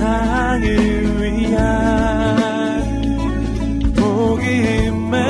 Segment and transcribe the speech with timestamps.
[0.00, 1.92] 세상을 위한
[3.94, 5.20] 복음의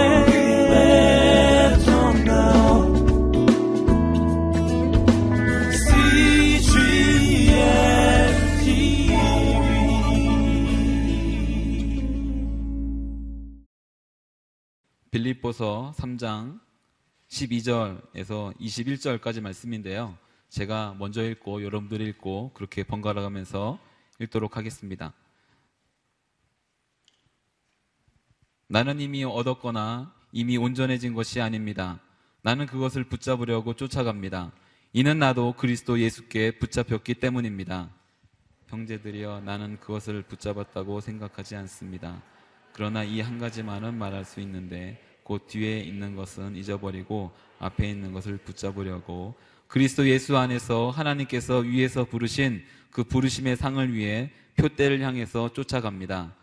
[15.10, 16.60] 빌립보서 3장
[17.28, 20.16] 12절에서 21절까지 말씀인데요.
[20.48, 23.89] 제가 먼저 읽고 여러분들이 읽고 그렇게 번갈아 가면서
[24.20, 25.12] 읽도록 하겠습니다.
[28.68, 31.98] 나는 이미 얻었거나 이미 온전해진 것이 아닙니다.
[32.42, 34.52] 나는 그것을 붙잡으려고 쫓아갑니다.
[34.92, 37.90] 이는 나도 그리스도 예수께 붙잡혔기 때문입니다.
[38.68, 42.22] 형제들이여 나는 그것을 붙잡았다고 생각하지 않습니다.
[42.72, 48.38] 그러나 이 한 가지만은 말할 수 있는데 곧 뒤에 있는 것은 잊어버리고 앞에 있는 것을
[48.38, 49.34] 붙잡으려고
[49.70, 56.34] 그리스도 예수 안에서 하나님께서 위에서 부르신 그 부르심의 상을 위해 표대를 향해서 쫓아갑니다.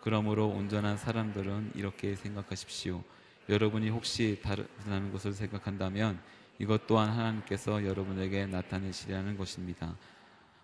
[0.00, 3.04] 그러므로 온전한 사람들은 이렇게 생각하십시오.
[3.50, 6.18] 여러분이 혹시 다른 것을 생각한다면
[6.58, 9.94] 이것 또한 하나님께서 여러분에게 나타내시려는 것입니다.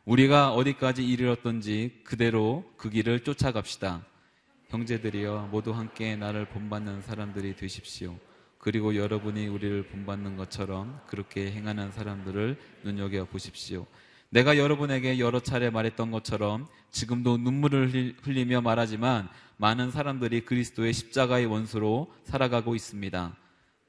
[0.07, 4.07] 우리가 어디까지 이르렀던지 그대로 그 길을 쫓아갑시다.
[4.71, 8.19] 형제들이여 모두 함께 나를 본받는 사람들이 되십시오.
[8.67, 13.87] 그리고 여러분이 우리를 본받는 것처럼 그렇게 행하는 사람들을 눈여겨 보십시오.
[14.29, 22.13] 내가 여러분에게 여러 차례 말했던 것처럼 지금도 눈물을 흘리며 말하지만 많은 사람들이 그리스도의 십자가의 원수로
[22.25, 23.37] 살아가고 있습니다.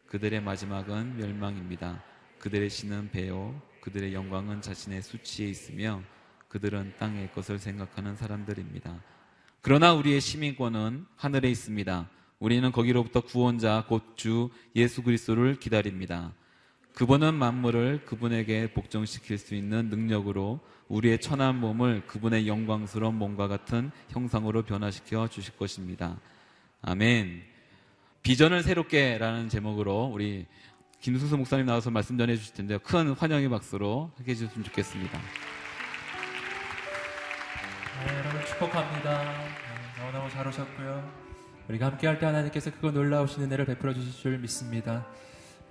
[0.06, 2.04] 그들의 마지막은 멸망입니다.
[2.38, 3.60] 그들의 신은 배요.
[3.82, 6.04] 그들의 영광은 자신의 수치에 있으며
[6.50, 9.02] 그들은 땅의 것을 생각하는 사람들입니다.
[9.62, 12.12] 그러나 우리의 시민권은 하늘에 있습니다.
[12.40, 16.34] 우리는 거기로부터 구원자 곧 주 예수 그리스도를 기다립니다.
[16.94, 24.64] 그분은 만물을 그분에게 복종시킬 수 있는 능력으로 우리의 천한 몸을 그분의 영광스러운 몸과 같은 형상으로
[24.64, 26.20] 변화시켜 주실 것입니다.
[26.82, 27.44] 아멘.
[28.24, 30.48] 비전을 새롭게라는 제목으로 우리
[31.00, 32.80] 김수수 목사님 나와서 말씀 전해 주실 텐데요.
[32.80, 35.20] 큰 환영의 박수로 함께 해주셨으면 좋겠습니다.
[38.06, 39.24] 네, 여러분 축복합니다.
[39.24, 41.27] 네, 너무너무 잘 오셨고요.
[41.70, 45.06] 우리가 함께 할 때 하나님께서 그거 놀라우신 은혜를 베풀어 주실 줄 믿습니다.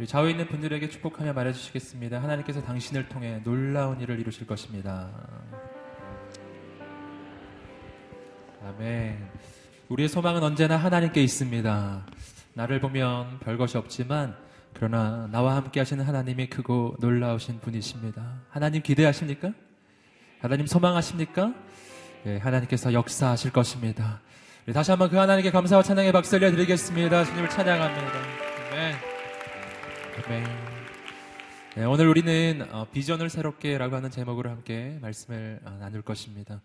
[0.07, 2.23] 좌우에 있는 분들에게 축복하며 말해주시겠습니다.
[2.23, 5.09] 하나님께서 당신을 통해 놀라운 일을 이루실 것입니다.
[8.63, 9.27] 아멘.
[9.89, 12.07] 우리의 소망은 언제나 하나님께 있습니다.
[12.55, 14.37] 나를 보면 별것이 없지만
[14.75, 18.43] 그러나 나와 함께 하시는 하나님이 크고 놀라우신 분이십니다.
[18.51, 19.53] 하나님 기대하십니까?
[20.41, 21.55] 하나님 소망하십니까?
[22.27, 24.21] 예, 하나님께서 역사하실 것입니다.
[24.73, 28.13] 다시 한번 그 하나님께 감사와 찬양의 박수 를드리겠습니다 주님을 찬양합니다.
[28.75, 28.97] 아멘.
[31.77, 36.63] 네, 오늘 우리는 어, 비전을 새롭게라고 하는 제목으로 함께 말씀을 어, 나눌 것입니다.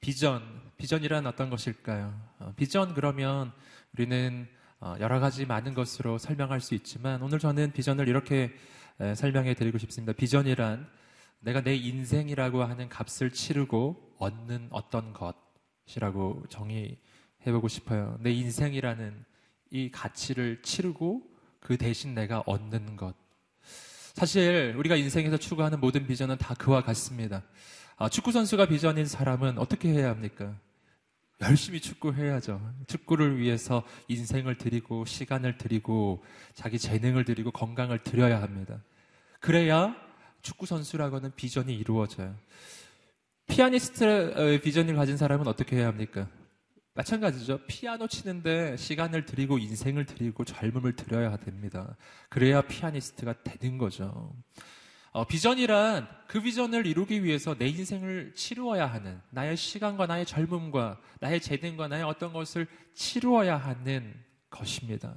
[0.00, 0.42] 비전,
[0.78, 2.18] 비전이란 어떤 것일까요?
[2.38, 3.52] 어, 비전 그러면
[3.92, 4.48] 우리는
[4.80, 8.54] 어, 여러 가지 많은 것으로 설명할 수 있지만 오늘 저는 비전을 이렇게
[9.00, 10.14] 에, 설명해 드리고 싶습니다.
[10.14, 10.88] 비전이란
[11.40, 16.96] 내가 내 인생이라고 하는 값을 치르고 얻는 어떤 것이라고 정의
[17.46, 18.18] 해보고 싶어요.
[18.20, 19.24] 내 인생이라는
[19.70, 21.22] 이 가치를 치르고
[21.60, 23.14] 그 대신 내가 얻는 것.
[24.14, 27.42] 사실 우리가 인생에서 추구하는 모든 비전은 다 그와 같습니다.
[27.96, 30.54] 아, 축구 선수가 비전인 사람은 어떻게 해야 합니까?
[31.40, 32.60] 열심히 축구해야죠.
[32.88, 36.24] 축구를 위해서 인생을 드리고 시간을 드리고
[36.54, 38.82] 자기 재능을 드리고 건강을 드려야 합니다.
[39.40, 39.94] 그래야
[40.42, 42.34] 축구 선수라고 하는 비전이 이루어져요.
[43.46, 46.28] 피아니스트의 비전을 가진 사람은 어떻게 해야 합니까?
[46.98, 47.60] 마찬가지죠.
[47.68, 51.96] 피아노 치는데 시간을 들이고 인생을 들이고 젊음을 들여야 됩니다.
[52.28, 54.34] 그래야 피아니스트가 되는 거죠.
[55.12, 61.40] 어, 비전이란 그 비전을 이루기 위해서 내 인생을 치루어야 하는 나의 시간과 나의 젊음과 나의
[61.40, 64.12] 재능과 나의 어떤 것을 치루어야 하는
[64.50, 65.14] 것입니다.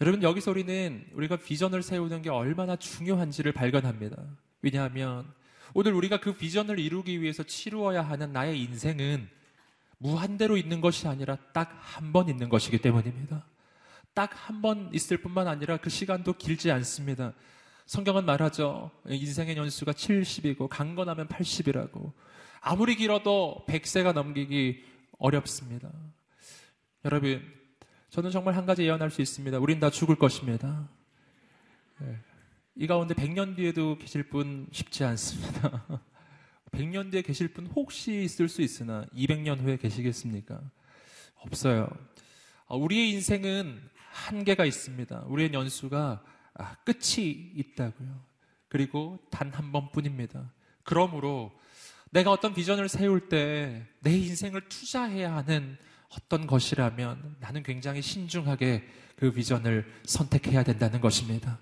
[0.00, 4.16] 여러분 여기서 우리는 우리가 비전을 세우는 게 얼마나 중요한지를 발견합니다.
[4.62, 5.30] 왜냐하면
[5.74, 9.41] 오늘 우리가 그 비전을 이루기 위해서 치루어야 하는 나의 인생은
[10.02, 13.44] 무한대로 있는 것이 아니라 딱 한 번 있는 것이기 때문입니다.
[14.14, 17.32] 딱 한 번 있을 뿐만 아니라 그 시간도 길지 않습니다.
[17.86, 18.90] 성경은 말하죠.
[19.08, 22.12] 인생의 연수가 70이고 강건하면 80이라고.
[22.60, 24.84] 아무리 길어도 100세가 넘기기
[25.18, 25.90] 어렵습니다.
[27.04, 27.42] 여러분,
[28.10, 29.58] 저는 정말 한 가지 예언할 수 있습니다.
[29.58, 30.88] 우린 다 죽을 것입니다.
[31.98, 32.18] 네.
[32.76, 35.84] 이 가운데 100년 뒤에도 계실 분 쉽지 않습니다.
[36.72, 40.60] 100년 뒤에 계실 분 혹시 있을 수 있으나 200년 후에 계시겠습니까?
[41.36, 41.88] 없어요.
[42.66, 43.80] 아, 우리의 인생은
[44.10, 45.24] 한계가 있습니다.
[45.26, 46.22] 우리의 연수가
[46.54, 48.20] 아, 끝이 있다고요.
[48.68, 50.50] 그리고 단 한 번뿐입니다.
[50.82, 51.52] 그러므로
[52.10, 55.76] 내가 어떤 비전을 세울 때 내 인생을 투자해야 하는
[56.10, 58.86] 어떤 것이라면 나는 굉장히 신중하게
[59.16, 61.58] 그 비전을 선택해야 된다는 것입니다.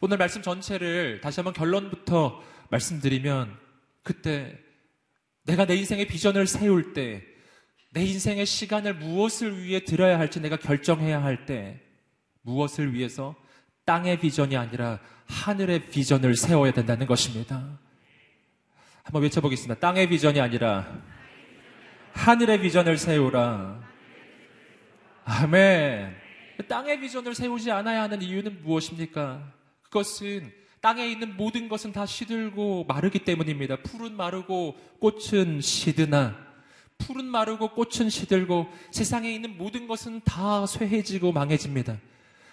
[0.00, 3.63] 오늘 말씀 전체를 다시 한번 결론부터 말씀드리면
[4.04, 4.56] 그때
[5.42, 7.34] 내가 내 인생의 비전을 세울 때
[7.94, 11.80] 내 인생의 시간을 무엇을 위해 들여야 할지 내가 결정해야 할 때
[12.42, 13.36] 무엇을 위해서
[13.84, 17.78] 땅의 비전이 아니라 하늘의 비전을 세워야 된다는 것입니다.
[19.04, 19.78] 한번 외쳐보겠습니다.
[19.78, 21.02] 땅의 비전이 아니라
[22.14, 23.80] 하늘의 비전을 세우라.
[25.24, 26.16] 아멘.
[26.68, 29.52] 땅의 비전을 세우지 않아야 하는 이유는 무엇입니까?
[29.82, 30.52] 그것은
[30.84, 33.76] 땅에 있는 모든 것은 다 시들고 마르기 때문입니다.
[33.76, 36.36] 풀은 마르고 꽃은 시드나
[36.98, 41.96] 풀은 마르고 꽃은 시들고 세상에 있는 모든 것은 다 쇠해지고 망해집니다.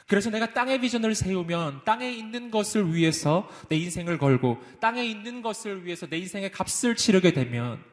[0.07, 5.85] 그래서 내가 땅의 비전을 세우면 땅에 있는 것을 위해서 내 인생을 걸고 땅에 있는 것을
[5.85, 7.83] 위해서 내 인생의 값을 치르게 되면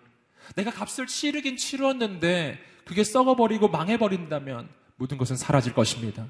[0.54, 4.68] 내가 값을 치르긴 치렀는데 그게 썩어버리고 망해버린다면
[4.98, 6.28] 모든 것은 사라질 것입니다.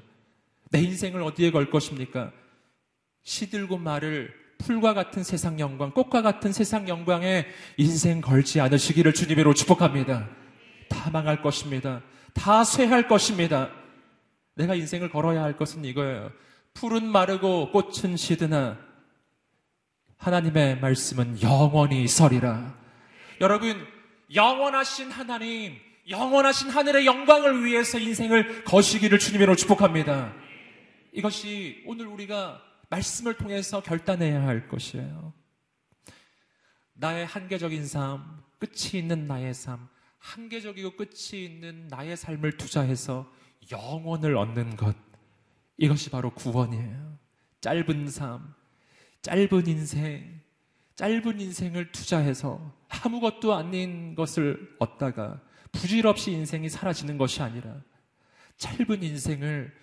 [0.71, 2.31] 내 인생을 어디에 걸 것입니까?
[3.23, 7.45] 시들고 마를 풀과 같은 세상 영광, 꽃과 같은 세상 영광에
[7.77, 10.29] 인생 걸지 않으시기를 주님으로 축복합니다.
[10.89, 12.01] 다 망할 것입니다.
[12.33, 13.71] 다 쇠할 것입니다.
[14.55, 16.31] 내가 인생을 걸어야 할 것은 이거예요.
[16.73, 18.77] 풀은 마르고 꽃은 시드나
[20.17, 22.77] 하나님의 말씀은 영원히 서리라.
[23.39, 23.87] 여러분,
[24.33, 25.77] 영원하신 하나님,
[26.09, 30.33] 영원하신 하늘의 영광을 위해서 인생을 거시기를 주님으로 축복합니다.
[31.13, 35.33] 이것이 오늘 우리가 말씀을 통해서 결단해야 할 것이에요.
[36.93, 39.87] 나의 한계적인 삶, 끝이 있는 나의 삶,
[40.17, 43.31] 한계적이고 끝이 있는 나의 삶을 투자해서
[43.71, 44.95] 영원을 얻는 것.
[45.77, 47.17] 이것이 바로 구원이에요.
[47.61, 48.53] 짧은 삶,
[49.21, 50.41] 짧은 인생,
[50.95, 57.81] 짧은 인생을 투자해서 아무것도 아닌 것을 얻다가 부질없이 인생이 사라지는 것이 아니라
[58.57, 59.73] 짧은 인생을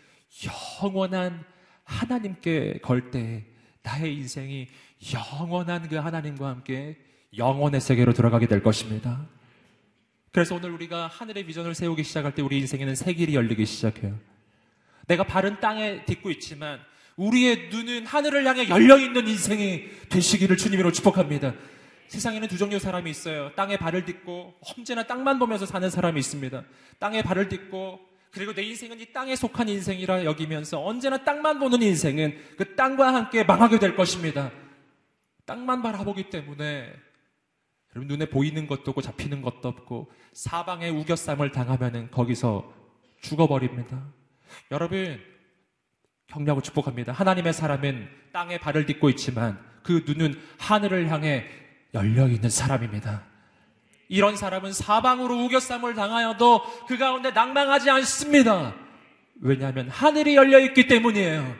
[0.83, 1.45] 영원한
[1.87, 3.45] 하나님께 걸 때
[3.83, 4.67] 나의 인생이
[5.15, 6.97] 영원한 그 하나님과 함께
[7.37, 9.27] 영원의 세계로 들어가게 될 것입니다.
[10.33, 14.19] 그래서 오늘 우리가 하늘의 비전을 세우기 시작할 때 우리 인생에는 새 길이 열리기 시작해요.
[15.07, 16.81] 내가 발은 땅에 딛고 있지만
[17.17, 21.55] 우리의 눈은 하늘을 향해 열려 있는 인생이 되시기를 주님으로 축복합니다.
[22.09, 23.53] 세상에는 두 종류 사람이 있어요.
[23.55, 26.65] 땅에 발을 딛고 언제나 땅만 보면서 사는 사람이 있습니다.
[26.99, 28.01] 땅에 발을 딛고
[28.37, 33.45] 그리고 내 인생은 이 땅에 속한 인생이라 여기면서 언제나 땅만 보는 인생은 그 땅과 함께
[33.45, 34.53] 망하게 될 것입니다.
[35.47, 36.93] 땅만 바라보기 때문에
[37.95, 42.71] 여러분 눈에 보이는 것도 없고 잡히는 것도 없고 사방에 우겨쌈을 당하면은 거기서
[43.23, 44.05] 죽어버립니다.
[44.71, 45.19] 여러분
[46.27, 47.13] 격려하고 축복합니다.
[47.13, 51.47] 하나님의 사람은 땅에 발을 딛고 있지만 그 눈은 하늘을 향해
[51.95, 53.25] 열려 있는 사람입니다.
[54.09, 58.75] 이런 사람은 사방으로 우겨쌈을 당하여도 그 가운데 낭망하지 않습니다.
[59.41, 61.57] 왜냐하면 하늘이 열려 있기 때문이에요.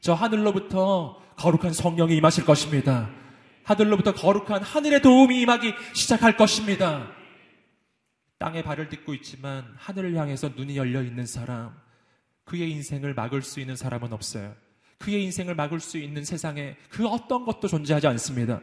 [0.00, 3.10] 저 하늘로부터 거룩한 성령이 임하실 것입니다.
[3.62, 7.10] 하늘로부터 거룩한 하늘의 도움이 임하기 시작할 것입니다.
[8.38, 11.74] 땅에 발을 딛고 있지만 하늘을 향해서 눈이 열려 있는 사람,
[12.44, 14.54] 그의 인생을 막을 수 있는 사람은 없어요.
[14.98, 18.60] 그의 인생을 막을 수 있는 세상에 그 어떤 것도 존재하지 않습니다.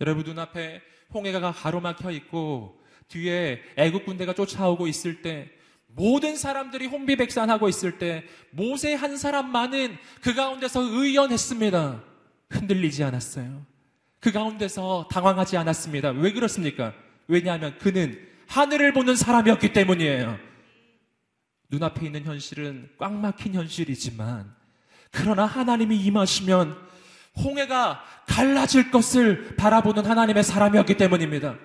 [0.00, 0.82] 여러분 눈앞에
[1.12, 5.50] 홍해가 가로막혀 있고 뒤에 애국 군대가 쫓아오고 있을 때
[5.94, 12.02] 모든 사람들이 혼비백산하고 있을 때 모세 한 사람만은 그 가운데서 의연했습니다.
[12.48, 13.66] 흔들리지 않았어요.
[14.20, 16.10] 그 가운데서 당황하지 않았습니다.
[16.10, 16.94] 왜 그렇습니까?
[17.28, 20.38] 왜냐하면 그는 하늘을 보는 사람이었기 때문이에요.
[21.70, 24.54] 눈앞에 있는 현실은 꽉 막힌 현실이지만,
[25.10, 26.76] 그러나 하나님이 임하시면
[27.36, 31.56] 홍해가 갈라질 것을 바라보는 하나님의 사람이었기 때문입니다.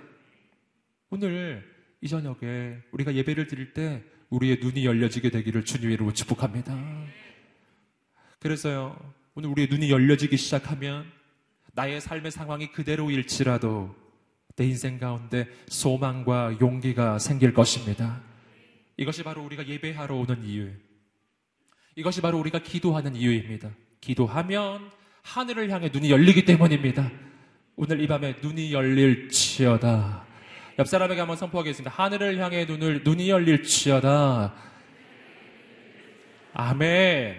[1.10, 1.64] 오늘
[2.02, 6.76] 이 저녁에 우리가 예배를 드릴 때 우리의 눈이 열려지게 되기를 주님으로 축복합니다.
[8.40, 8.98] 그래서요,
[9.36, 11.06] 오늘 우리의 눈이 열려지기 시작하면
[11.74, 13.96] 나의 삶의 상황이 그대로일지라도
[14.56, 18.22] 내 인생 가운데 소망과 용기가 생길 것입니다.
[18.98, 20.72] 이것이 바로 우리가 예배하러 오는 이유.
[21.96, 23.70] 이것이 바로 우리가 기도하는 이유입니다.
[24.02, 24.92] 기도하면
[25.28, 27.12] 하늘을 향해 눈이 열리기 때문입니다.
[27.76, 30.26] 오늘 이 밤에 눈이 열릴지어다.
[30.80, 31.92] 옆 사람에게 한번 선포하겠습니다.
[31.92, 34.56] 하늘을 향해 눈을 눈이 열릴지어다.
[36.54, 37.36] 아멘.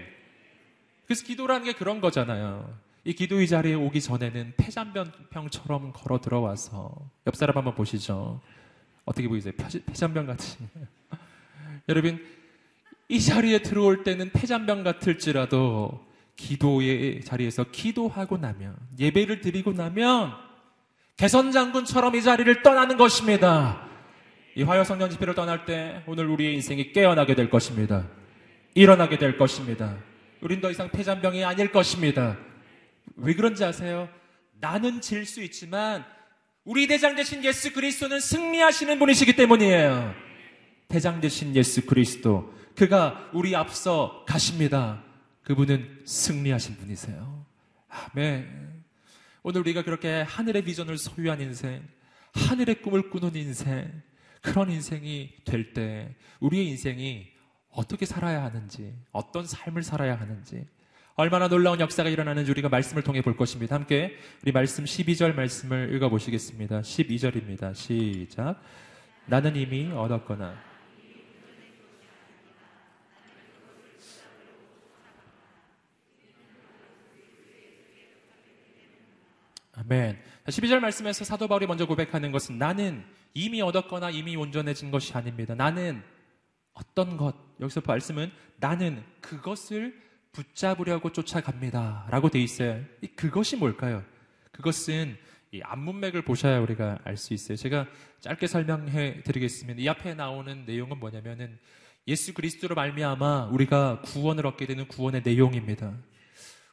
[1.06, 2.78] 그래서 기도라는 게 그런 거잖아요.
[3.04, 6.94] 이 기도 의 자리에 오기 전에는 폐잔병처럼 걸어 들어와서
[7.26, 8.40] 옆 사람 한번 보시죠.
[9.06, 9.54] 어떻게 보이세요?
[9.86, 10.58] 폐잔병 같이.
[11.88, 12.22] 여러분,
[13.08, 16.07] 이 자리에 들어올 때는 폐잔병 같을지라도
[16.38, 20.32] 기도의 자리에서 기도하고 나면, 예배를 드리고 나면
[21.18, 23.86] 개선 장군처럼 이 자리를 떠나는 것입니다.
[24.54, 28.06] 이 화요 성령 집회를 떠날 때 오늘 우리의 인생이 깨어나게 될 것입니다.
[28.74, 29.96] 일어나게 될 것입니다.
[30.40, 32.38] 우린 더 이상 폐잔병이 아닐 것입니다.
[33.16, 34.08] 왜 그런지 아세요?
[34.60, 36.04] 나는 질 수 있지만
[36.64, 40.14] 우리 대장 되신 예수 그리스도는 승리하시는 분이시기 때문이에요.
[40.86, 45.02] 대장 되신 예수 그리스도 그가 우리 앞서 가십니다.
[45.48, 47.46] 그분은 승리하신 분이세요.
[47.88, 48.84] 아멘.
[49.42, 51.82] 오늘 우리가 그렇게 하늘의 비전을 소유한 인생,
[52.34, 54.02] 하늘의 꿈을 꾸는 인생,
[54.42, 57.28] 그런 인생이 될 때 우리의 인생이
[57.70, 60.66] 어떻게 살아야 하는지, 어떤 삶을 살아야 하는지,
[61.14, 63.74] 얼마나 놀라운 역사가 일어나는지 우리가 말씀을 통해 볼 것입니다.
[63.74, 66.82] 함께 우리 말씀 12절 말씀을 읽어 보시겠습니다.
[66.82, 67.74] 12절입니다.
[67.74, 68.60] 시작.
[69.24, 70.54] 나는 이미 얻었거나
[79.80, 80.18] 아멘.
[80.46, 83.04] 12절 말씀에서 사도 바울이 먼저 고백하는 것은 나는
[83.34, 85.54] 이미 얻었거나 이미 온전해진 것이 아닙니다.
[85.54, 86.02] 나는
[86.72, 89.94] 어떤 것, 여기서 말씀은 나는 그것을
[90.32, 92.08] 붙잡으려고 쫓아갑니다.
[92.10, 92.82] 라고 돼 있어요.
[93.02, 94.02] 이 그것이 뭘까요?
[94.50, 95.16] 그것은
[95.52, 97.56] 이 앞문맥을 보셔야 우리가 알 수 있어요.
[97.56, 97.86] 제가
[98.20, 99.80] 짧게 설명해 드리겠습니다.
[99.80, 101.58] 이 앞에 나오는 내용은 뭐냐면은
[102.08, 105.94] 예수 그리스도로 말미암아 우리가 구원을 얻게 되는 구원의 내용입니다.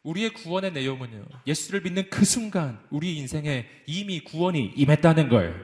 [0.06, 1.26] 우리의 구원의 내용은요.
[1.48, 5.56] 예수를 믿는 그 순간 우리 인생에 이미 구원이 임했다는 거예요.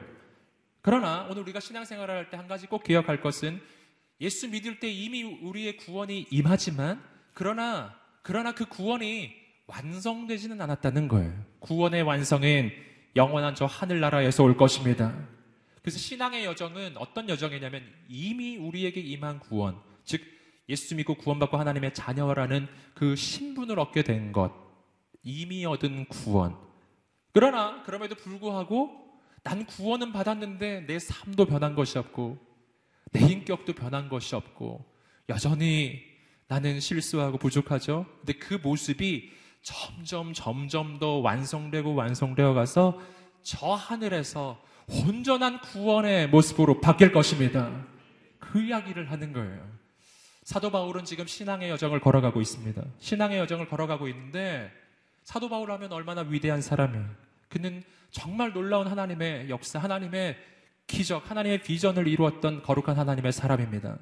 [0.82, 3.60] 그러나 오늘 우리가 신앙생활을 할 때 한 가지 꼭 기억할 것은
[4.20, 7.00] 예수 믿을 때 이미 우리의 구원이 임하지만
[7.34, 9.32] 그러나 그러나 그 구원이
[9.66, 11.32] 완성되지는 않았다는 거예요.
[11.60, 12.72] 구원의 완성은
[13.14, 15.14] 영원한 저 하늘나라에서 올 것입니다.
[15.82, 20.20] 그래서 신앙의 여정은 어떤 여정이냐면 이미 우리에게 임한 구원, 즉
[20.72, 24.52] 예수 믿고 구원받고 하나님의 자녀라는 그 신분을 얻게 된 것,
[25.22, 26.56] 이미 얻은 구원.
[27.32, 28.90] 그러나 그럼에도 불구하고
[29.44, 32.38] 난 구원은 받았는데 내 삶도 변한 것이 없고
[33.12, 34.84] 내 인격도 변한 것이 없고
[35.28, 36.00] 여전히
[36.48, 38.06] 나는 실수하고 부족하죠.
[38.18, 39.30] 근데 그 모습이
[39.62, 42.98] 점점 점점 더 완성되고 완성되어 가서
[43.42, 47.84] 저 하늘에서 온전한 구원의 모습으로 바뀔 것입니다.
[48.38, 49.71] 그 이야기를 하는 거예요.
[50.52, 52.82] 사도 바울은 지금 신앙의 여정을 걸어가고 있습니다.
[52.98, 54.70] 신앙의 여정을 걸어가고 있는데
[55.22, 57.06] 사도 바울 하면 얼마나 위대한 사람이에요.
[57.48, 60.36] 그는 정말 놀라운 하나님의 역사, 하나님의
[60.86, 63.96] 기적, 하나님의 비전을 이루었던 거룩한 하나님의 사람입니다.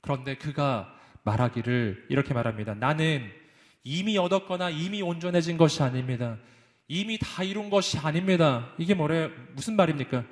[0.00, 0.94] 그런데 그가
[1.24, 2.72] 말하기를 이렇게 말합니다.
[2.72, 3.30] 나는
[3.84, 6.38] 이미 얻었거나 이미 온전해진 것이 아닙니다.
[6.88, 8.72] 이미 다 이룬 것이 아닙니다.
[8.78, 10.24] 이게 뭐래, 무슨 말입니까?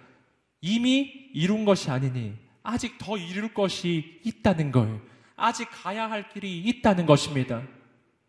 [0.63, 1.01] 이미
[1.35, 5.10] 이룬 것이 아니니 아직 더 이룰 것이 있다는 거예요.
[5.41, 7.63] 아직 가야 할 길이 있다는 것입니다.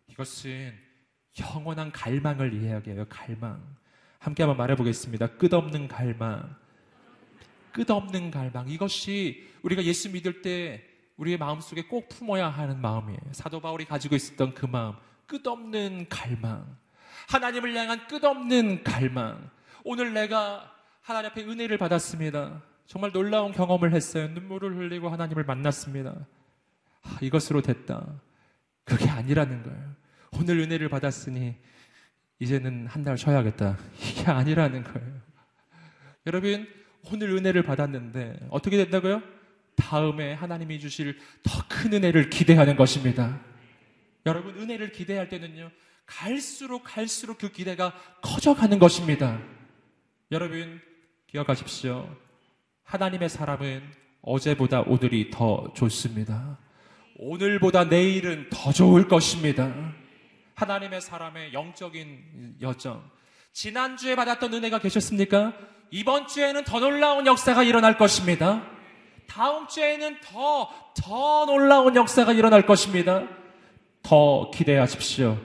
[0.08, 0.72] 이것은
[1.40, 3.04] 영원한 갈망을 이야기해요.
[3.08, 3.62] 갈망.
[4.18, 5.36] 함께 한번 말해보겠습니다.
[5.36, 6.56] 끝없는 갈망.
[7.72, 8.68] 끝없는 갈망.
[8.68, 10.82] 이것이 우리가 예수 믿을 때
[11.16, 13.20] 우리의 마음속에 꼭 품어야 하는 마음이에요.
[13.32, 14.94] 사도 바울이 가지고 있었던 그 마음.
[15.26, 16.78] 끝없는 갈망.
[17.28, 19.50] 하나님을 향한 끝없는 갈망.
[19.84, 22.62] 오늘 내가 하나님 앞에 은혜를 받았습니다.
[22.86, 24.28] 정말 놀라운 경험을 했어요.
[24.28, 26.14] 눈물을 흘리고 하나님을 만났습니다.
[27.02, 28.20] 아, 이것으로 됐다.
[28.84, 29.94] 그게 아니라는 거예요.
[30.32, 31.54] 오늘 은혜를 받았으니
[32.38, 33.78] 이제는 한 달 쉬어야겠다.
[34.00, 35.20] 이게 아니라는 거예요.
[36.26, 36.68] 여러분,
[37.12, 39.22] 오늘 은혜를 받았는데 어떻게 된다고요?
[39.76, 43.40] 다음에 하나님이 주실 더 큰 은혜를 기대하는 것입니다.
[44.26, 45.70] 여러분, 은혜를 기대할 때는요,
[46.06, 47.92] 갈수록 갈수록 그 기대가
[48.22, 49.40] 커져가는 것입니다.
[50.30, 50.80] 여러분,
[51.26, 52.08] 기억하십시오.
[52.84, 53.82] 하나님의 사람은
[54.20, 56.51] 어제보다 오늘이 더 좋습니다.
[57.24, 59.72] 오늘보다 내일은 더 좋을 것입니다.
[60.56, 63.00] 하나님의 사람의 영적인 여정.
[63.52, 65.52] 지난주에 받았던 은혜가 계셨습니까?
[65.92, 68.66] 이번 주에는 더 놀라운 역사가 일어날 것입니다.
[69.28, 70.68] 다음 주에는 더,
[71.00, 73.22] 더 놀라운 역사가 일어날 것입니다.
[74.02, 75.38] 더 기대하십시오.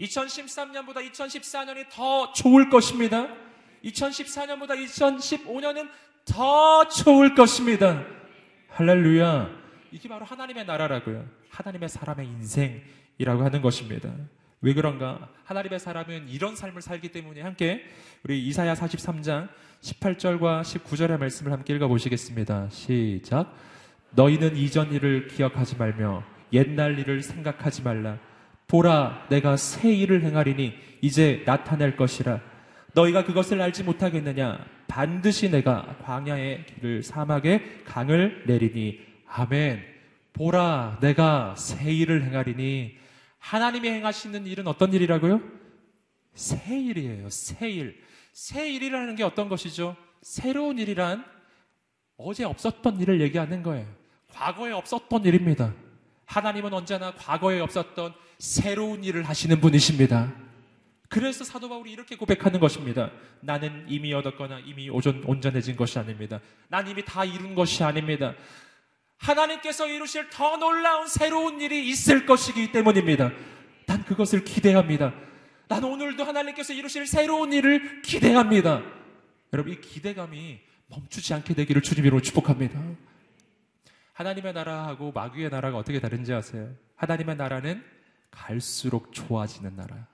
[0.00, 3.26] 2013년보다 2014년이 더 좋을 것입니다.
[3.84, 5.88] 2014년보다 2015년은
[6.26, 8.04] 더 좋을 것입니다.
[8.68, 9.57] 할렐루야.
[9.92, 11.24] 이게 바로 하나님의 나라라고요.
[11.50, 14.12] 하나님의 사람의 인생이라고 하는 것입니다.
[14.60, 15.28] 왜 그런가?
[15.44, 17.84] 하나님의 사람은 이런 삶을 살기 때문에 함께
[18.24, 19.48] 우리 이사야 43장
[19.80, 22.68] 18절과 19절의 말씀을 함께 읽어보시겠습니다.
[22.70, 23.54] 시작.
[24.10, 28.18] 너희는 이전 일을 기억하지 말며 옛날 일을 생각하지 말라.
[28.66, 32.40] 보라, 내가 새 일을 행하리니 이제 나타낼 것이라.
[32.94, 34.64] 너희가 그것을 알지 못하겠느냐?
[34.88, 39.84] 반드시 내가 광야의 길을 사막에 강을 내리니 아멘.
[40.32, 42.96] 보라, 내가 새 일을 행하리니
[43.38, 45.40] 하나님이 행하시는 일은 어떤 일이라고요?
[46.34, 47.28] 새 일이에요.
[47.30, 48.02] 새 일.
[48.32, 49.96] 새 일이라는 게 어떤 것이죠?
[50.22, 51.24] 새로운 일이란
[52.16, 53.86] 어제 없었던 일을 얘기하는 거예요.
[54.32, 55.74] 과거에 없었던 일입니다.
[56.26, 60.32] 하나님은 언제나 과거에 없었던 새로운 일을 하시는 분이십니다.
[61.08, 63.10] 그래서 사도 바울이 이렇게 고백하는 것입니다.
[63.40, 66.40] 나는 이미 얻었거나 이미 온전해진 것이 아닙니다.
[66.68, 68.34] 난 이미 다 이룬 것이 아닙니다.
[69.18, 73.30] 하나님께서 이루실 더 놀라운 새로운 일이 있을 것이기 때문입니다.
[73.86, 75.12] 난 그것을 기대합니다.
[75.68, 78.82] 난 오늘도 하나님께서 이루실 새로운 일을 기대합니다.
[79.52, 82.80] 여러분, 이 기대감이 멈추지 않게 되기를 주님으로 축복합니다.
[84.14, 86.70] 하나님의 나라하고 마귀의 나라가 어떻게 다른지 아세요?
[86.96, 87.84] 하나님의 나라는
[88.30, 90.04] 갈수록 좋아지는 나라예요.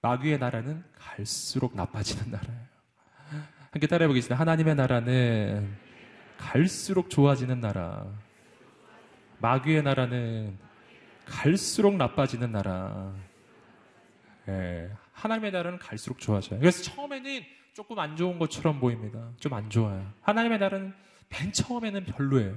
[0.00, 2.72] 마귀의 나라는 갈수록 나빠지는 나라예요.
[3.70, 4.38] 함께 따라해 보겠습니다.
[4.38, 5.76] 하나님의 나라는
[6.42, 8.04] 갈수록 좋아지는 나라.
[9.38, 10.58] 마귀의 나라는
[11.24, 13.12] 갈수록 나빠지는 나라.
[14.48, 16.58] 예, 하나님의 나라는 갈수록 좋아져요.
[16.58, 19.30] 그래서 처음에는 조금 안 좋은 것처럼 보입니다.
[19.38, 20.12] 좀 안 좋아요.
[20.20, 20.92] 하나님의 나라는
[21.28, 22.56] 맨 처음에는 별로예요.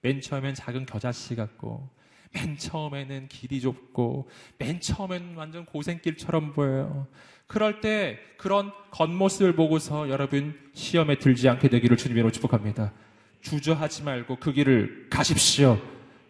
[0.00, 1.88] 맨 처음엔 작은 겨자씨 같고,
[2.32, 7.06] 맨 처음에는 길이 좁고, 맨 처음에는 완전 고생길처럼 보여요.
[7.46, 12.92] 그럴 때 그런 겉모습을 보고서 여러분 시험에 들지 않게 되기를 주님으로 축복합니다.
[13.48, 15.78] 주저하지 말고 그 길을 가십시오.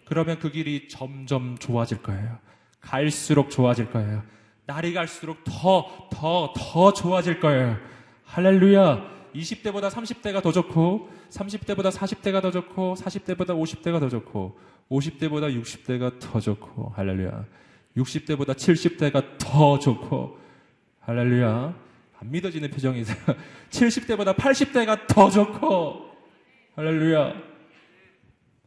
[0.05, 2.39] 그러면 그 길이 점점 좋아질 거예요.
[2.81, 4.23] 갈수록 좋아질 거예요.
[4.67, 7.77] 날이 갈수록 더, 더, 더 좋아질 거예요.
[8.25, 9.19] 할렐루야.
[9.35, 14.59] 20대보다 30대가 더 좋고, 30대보다 40대가 더 좋고, 40대보다 50대가 더 좋고,
[14.91, 17.45] 50대보다 60대가 더 좋고, 할렐루야.
[17.97, 20.39] 60대보다 70대가 더 좋고,
[21.01, 21.75] 할렐루야.
[22.21, 23.17] 안 믿어지는 표정이세요.
[23.71, 26.08] 70대보다 80대가 더 좋고,
[26.79, 27.35] 할렐루야.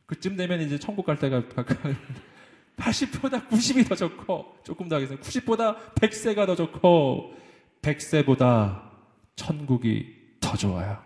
[0.05, 1.95] 그쯤 되면 이제 천국 갈 때가 가까이.
[2.75, 5.25] 80보다 90이 더 좋고, 조금 더 하겠습니다.
[5.25, 7.33] 90보다 100세가 더 좋고,
[7.81, 8.81] 100세보다
[9.37, 11.01] 천국이 더 좋아요.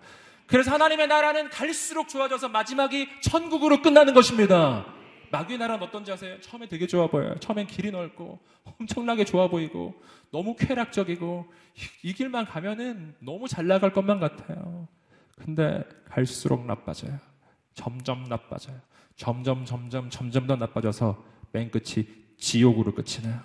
[0.48, 4.88] 그래서 하나님의 나라는 갈수록 좋아져서 마지막이 천국으로 끝나는 것입니다.
[5.30, 6.42] 마귀의 나라는 어떤지 아세요?
[6.42, 7.36] 처음에 되게 좋아 보여요.
[7.40, 9.94] 처음엔 길이 넓고 엄청나게 좋아 보이고
[10.32, 11.46] 너무 쾌락적이고
[12.04, 14.88] 이, 이 길만 가면은 너무 잘 나갈 것만 같아요.
[15.36, 17.20] 근데 갈수록 나빠져요.
[17.74, 18.80] 점점 나빠져요.
[19.16, 23.42] 점점 점점 점점 더 나빠져서 맨 끝이 지옥으로 끝이 나요.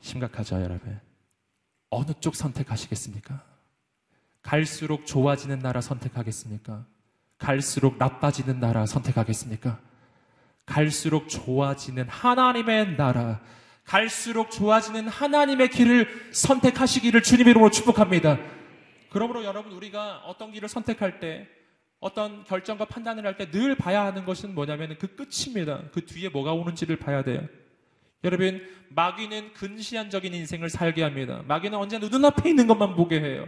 [0.00, 1.00] 심각하죠, 여러분.
[1.90, 3.44] 어느 쪽 선택하시겠습니까?
[4.42, 6.86] 갈수록 좋아지는 나라 선택하겠습니까?
[7.38, 9.80] 갈수록 나빠지는 나라 선택하겠습니까?
[10.66, 13.40] 갈수록 좋아지는 하나님의 나라,
[13.90, 18.38] 갈수록 좋아지는 하나님의 길을 선택하시기를 주님 이름으로 축복합니다.
[19.10, 21.48] 그러므로 여러분 우리가 어떤 길을 선택할 때
[21.98, 25.82] 어떤 결정과 판단을 할 때 늘 봐야 하는 것은 뭐냐면 그 끝입니다.
[25.92, 27.42] 그 뒤에 뭐가 오는지를 봐야 돼요.
[28.22, 31.42] 여러분, 마귀는 근시안적인 인생을 살게 합니다.
[31.48, 33.44] 마귀는 언제나 눈앞에 있는 것만 보게 해요.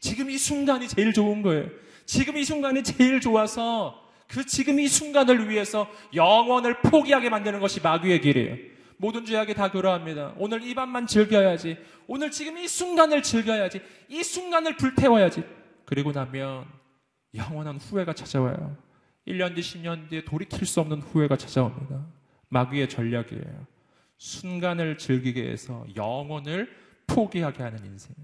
[0.00, 1.66] 지금 이 순간이 제일 좋은 거예요.
[2.04, 8.20] 지금 이 순간이 제일 좋아서 그 지금 이 순간을 위해서 영원을 포기하게 만드는 것이 마귀의
[8.20, 8.77] 길이에요.
[8.98, 10.34] 모든 죄악이 다 그러합니다.
[10.36, 11.78] 오늘 이 밤만 즐겨야지.
[12.06, 13.80] 오늘 지금 이 순간을 즐겨야지.
[14.08, 15.44] 이 순간을 불태워야지.
[15.84, 16.66] 그리고 나면
[17.34, 18.76] 영원한 후회가 찾아와요.
[19.26, 22.06] 1년 뒤, 10년 뒤에 돌이킬 수 없는 후회가 찾아옵니다.
[22.48, 23.66] 마귀의 전략이에요.
[24.16, 26.68] 순간을 즐기게 해서 영혼을
[27.06, 28.14] 포기하게 하는 인생.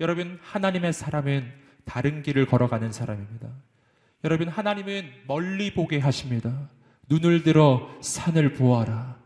[0.00, 1.50] 여러분, 하나님의 사람은
[1.84, 3.48] 다른 길을 걸어가는 사람입니다.
[4.24, 6.68] 여러분, 하나님은 멀리 보게 하십니다.
[7.08, 9.23] 눈을 들어 산을 보아라.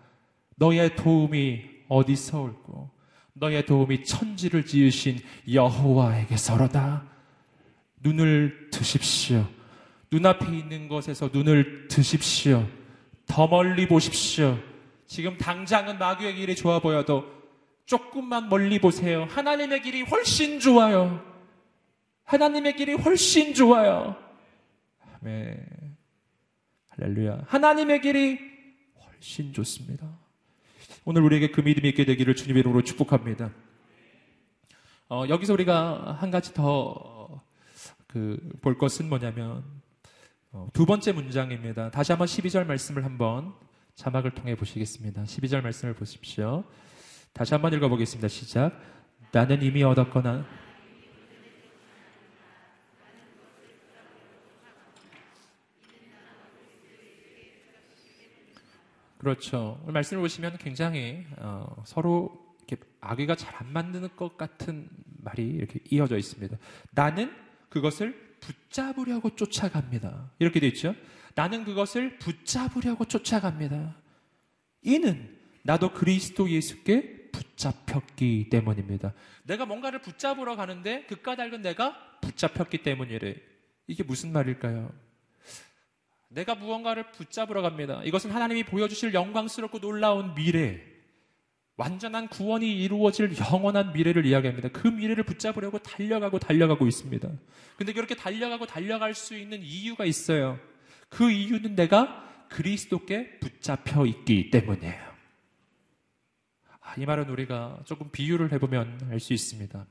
[0.59, 2.91] 너의 도움이 어디서 올고,
[3.35, 5.19] 너의 도움이 천지를 지으신
[5.53, 7.05] 여호와에게서로다.
[8.01, 9.47] 눈을 드십시오.
[10.11, 12.67] 눈앞에 있는 것에서 눈을 드십시오.
[13.27, 14.59] 더 멀리 보십시오.
[15.07, 17.25] 지금 당장은 마귀의 길이 좋아 보여도
[17.87, 19.25] 조금만 멀리 보세요.
[19.25, 21.25] 하나님의 길이 훨씬 좋아요.
[22.25, 24.17] 하나님의 길이 훨씬 좋아요.
[25.23, 25.97] 아멘.
[26.89, 27.45] 할렐루야.
[27.47, 28.39] 하나님의 길이
[29.03, 30.07] 훨씬 좋습니다.
[31.11, 33.51] 오늘 우리에게 그 믿음이 있게 되기를 주님 이름으로 축복합니다.
[35.09, 37.41] 어, 여기서 우리가 한 가지 더
[38.09, 39.65] 그 볼 것은 뭐냐면
[40.53, 41.91] 어, 두 번째 문장입니다.
[41.91, 43.55] 다시 한번 12절 말씀을 한번
[43.95, 45.23] 자막을 통해 보시겠습니다.
[45.23, 46.63] 12절 말씀을 보십시오.
[47.33, 48.29] 다시 한번 읽어보겠습니다.
[48.29, 48.79] 시작.
[49.33, 50.45] 나는 이미 얻었거나
[59.29, 59.79] 그렇죠.
[59.87, 64.89] 말씀을 보시면 굉장히 어, 서로 이렇게 아귀가 잘 안 맞는 것 같은
[65.23, 66.57] 말이 이렇게 이어져 있습니다.
[66.93, 67.31] 나는
[67.69, 70.31] 그것을 붙잡으려고 쫓아갑니다.
[70.39, 70.95] 이렇게 돼 있죠.
[71.35, 73.97] 나는 그것을 붙잡으려고 쫓아갑니다.
[74.83, 79.13] 이는 나도 그리스도 예수께 붙잡혔기 때문입니다.
[79.43, 83.37] 내가 뭔가를 붙잡으러 가는데 그 까닭은 내가 붙잡혔기 때문이래.
[83.89, 84.91] 이게 무슨 말일까요?
[86.29, 88.03] 내가 무언가를 붙잡으러 갑니다.
[88.05, 90.81] 이것은 하나님이 보여주실 영광스럽고 놀라운 미래,
[91.77, 94.69] 완전한 구원이 이루어질 영원한 미래를 이야기합니다.
[94.71, 97.29] 그 미래를 붙잡으려고 달려가고 달려가고 있습니다.
[97.77, 100.59] 근데 그렇게 달려가고 달려갈 수 있는 이유가 있어요.
[101.09, 105.09] 그 이유는 내가 그리스도께 붙잡혀 있기 때문이에요.
[106.81, 109.87] 아, 이 말은 우리가 조금 비유를 해보면 알 수 있습니다.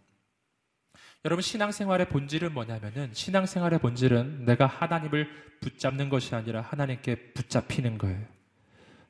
[1.25, 5.27] 여러분 신앙생활의 본질은 뭐냐면은 신앙생활의 본질은 내가 하나님을
[5.59, 8.23] 붙잡는 것이 아니라 하나님께 붙잡히는 거예요.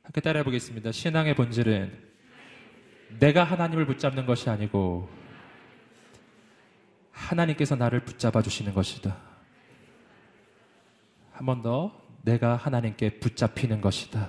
[0.02, 0.90] 함께 따라해 보겠습니다.
[0.90, 2.08] 신앙의 본질은
[3.20, 5.08] 내가 하나님을 붙잡는 것이 아니고
[7.12, 9.16] 하나님께서 나를 붙잡아 주시는 것이다.
[11.32, 11.92] 한 번 더
[12.22, 14.28] 내가 하나님께 붙잡히는 것이다.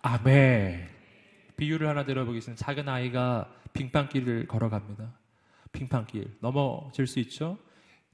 [0.00, 0.88] 아멘.
[1.56, 2.64] 비유를 하나 들어보겠습니다.
[2.64, 5.12] 작은 아이가 빙판길을 걸어갑니다.
[5.72, 7.58] 빙판길 넘어질 수 있죠?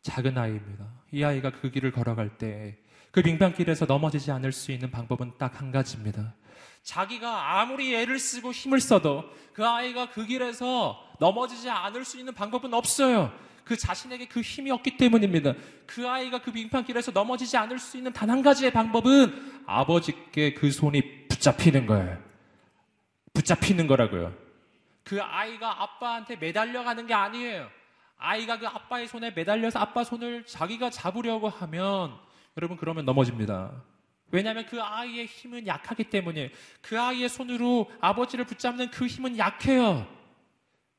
[0.03, 0.87] 작은 아이입니다.
[1.13, 2.79] 이 아이가 그 길을 걸어갈 때
[3.11, 6.35] 그 빙판길에서 넘어지지 않을 수 있는 방법은 딱 한 가지입니다.
[6.83, 12.75] 자기가 아무리 애를 쓰고 힘을 써도 그 아이가 그 길에서 넘어지지 않을 수 있는 방법은
[12.75, 13.33] 없어요.
[13.65, 15.55] 그 자신에게 그 힘이 없기 때문입니다.
[15.87, 21.29] 그 아이가 그 빙판길에서 넘어지지 않을 수 있는 단 한 가지의 방법은 아버지께 그 손이
[21.29, 22.19] 붙잡히는 거예요.
[23.35, 24.35] 붙잡히는 거라고요.
[25.09, 27.71] 그 아이가 아빠한테 매달려 가는 게 아니에요.
[28.19, 32.15] 아이가 그 아빠의 손에 매달려서 아빠 손을 자기가 잡으려고 하면
[32.59, 33.73] 여러분 그러면 넘어집니다.
[34.31, 40.07] 왜냐하면 그 아이의 힘은 약하기 때문에 그 아이의 손으로 아버지를 붙잡는 그 힘은 약해요.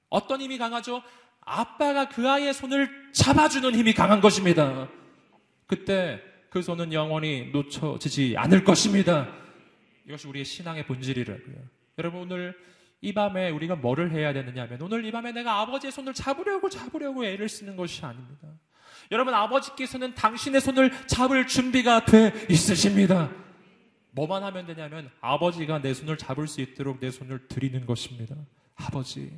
[0.09, 1.03] 어떤 힘이 강하죠?
[1.41, 4.89] 아빠가 그 아이의 손을 잡아주는 힘이 강한 것입니다.
[5.67, 6.19] 그때
[6.49, 9.31] 그 손은 영원히 놓쳐지지 않을 것입니다.
[10.07, 11.55] 이것이 우리의 신앙의 본질이라고요.
[11.99, 12.57] 여러분 오늘
[13.01, 17.25] 이 밤에 우리가 뭐를 해야 되느냐 하면 오늘 이 밤에 내가 아버지의 손을 잡으려고 잡으려고
[17.25, 18.47] 애를 쓰는 것이 아닙니다.
[19.11, 23.31] 여러분 아버지께서는 당신의 손을 잡을 준비가 돼 있으십니다.
[24.11, 28.35] 뭐만 하면 되냐면 아버지가 내 손을 잡을 수 있도록 내 손을 드리는 것입니다.
[28.75, 29.31] 아버지,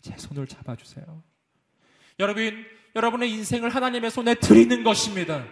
[0.00, 1.22] 제 손을 잡아주세요.
[2.18, 5.44] 여러분, 여러분의 인생을 하나님의 손에 드리는 것입니다.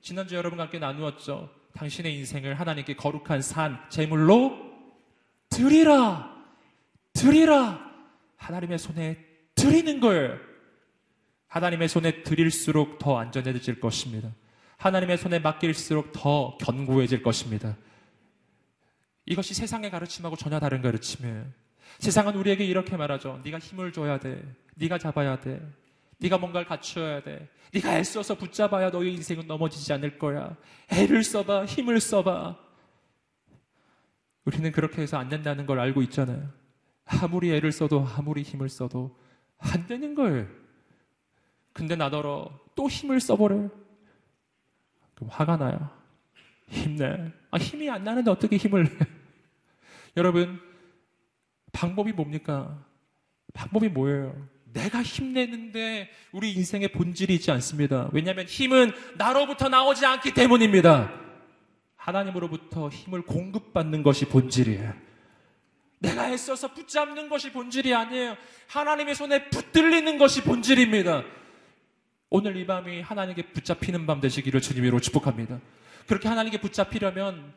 [0.00, 1.50] 지난주 여러분과 함께 나누었죠.
[1.74, 4.58] 당신의 인생을 하나님께 거룩한 산, 제물로
[5.48, 6.37] 드리라.
[7.18, 7.78] 드리라.
[8.36, 9.18] 하나님의 손에
[9.54, 10.38] 드리는 거예요.
[11.48, 14.30] 하나님의 손에 드릴수록 더 안전해질 것입니다.
[14.76, 17.76] 하나님의 손에 맡길수록 더 견고해질 것입니다.
[19.26, 21.44] 이것이 세상의 가르침하고 전혀 다른 가르침이에요.
[21.98, 23.40] 세상은 우리에게 이렇게 말하죠.
[23.44, 24.40] 네가 힘을 줘야 돼.
[24.76, 25.60] 네가 잡아야 돼.
[26.18, 27.48] 네가 뭔가를 갖추어야 돼.
[27.74, 30.56] 네가 애써서 붙잡아야 너의 인생은 넘어지지 않을 거야.
[30.90, 31.64] 애를 써봐.
[31.64, 32.56] 힘을 써봐.
[34.44, 36.48] 우리는 그렇게 해서 안 된다는 걸 알고 있잖아요.
[37.08, 39.16] 아무리 애를 써도 아무리 힘을 써도
[39.58, 40.46] 안 되는 거예요.
[41.72, 43.70] 근데 나더러 또 힘을 써버려요.
[45.14, 45.90] 그럼 화가 나요.
[46.68, 47.32] 힘내.
[47.50, 49.06] 아, 힘이 안 나는데 어떻게 힘을 내?
[50.16, 50.60] 여러분,
[51.72, 52.84] 방법이 뭡니까?
[53.54, 54.48] 방법이 뭐예요?
[54.72, 58.10] 내가 힘내는데 우리 인생의 본질이 있지 않습니다.
[58.12, 61.10] 왜냐하면 힘은 나로부터 나오지 않기 때문입니다.
[61.96, 65.07] 하나님으로부터 힘을 공급받는 것이 본질이에요.
[66.00, 68.36] 내가 애써서 붙잡는 것이 본질이 아니에요.
[68.68, 71.24] 하나님의 손에 붙들리는 것이 본질입니다.
[72.30, 75.60] 오늘 이 밤이 하나님께 붙잡히는 밤 되시기를 주님으로 축복합니다.
[76.06, 77.52] 그렇게 하나님께 붙잡히려면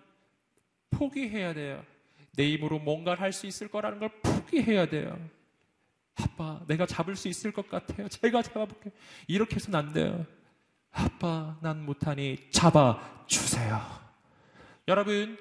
[0.89, 1.83] 포기해야 돼요.
[2.35, 5.17] 내 힘으로 뭔가를 할 수 있을 거라는 걸 포기해야 돼요.
[6.15, 8.07] 아빠, 내가 잡을 수 있을 것 같아요.
[8.07, 8.93] 제가 잡아볼게요.
[9.27, 10.25] 이렇게 해서는 안 돼요.
[10.91, 13.81] 아빠, 난 못하니 잡아주세요.
[14.87, 15.37] 여러분,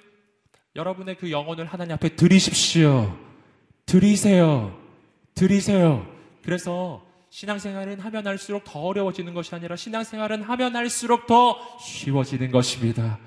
[0.77, 3.17] 여러분의 그 영혼을 하나님 앞에 드리십시오.
[3.87, 4.77] 드리세요.
[5.35, 6.07] 드리세요.
[6.43, 13.19] 그래서 신앙생활은 하면 할수록 더 어려워지는 것이 아니라 신앙생활은 하면 할수록 더 쉬워지는 것입니다.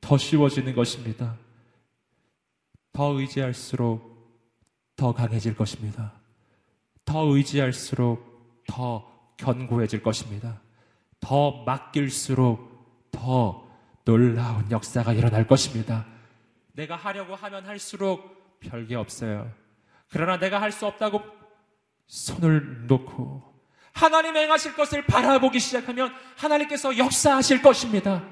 [0.00, 1.36] 더 쉬워지는 것입니다.
[2.92, 4.10] 더 의지할수록
[4.96, 6.12] 더 강해질 것입니다.
[7.04, 10.60] 더 의지할수록 더 견고해질 것입니다.
[11.18, 13.66] 더 맡길수록 더
[14.04, 16.06] 놀라운 역사가 일어날 것입니다.
[16.72, 19.52] 내가 하려고 하면 할수록 별게 없어요.
[20.10, 21.22] 그러나 내가 할 수 없다고
[22.06, 23.42] 손을 놓고
[23.92, 28.24] 하나님 행하실 것을 바라보기 시작하면 하나님께서 역사하실 것입니다.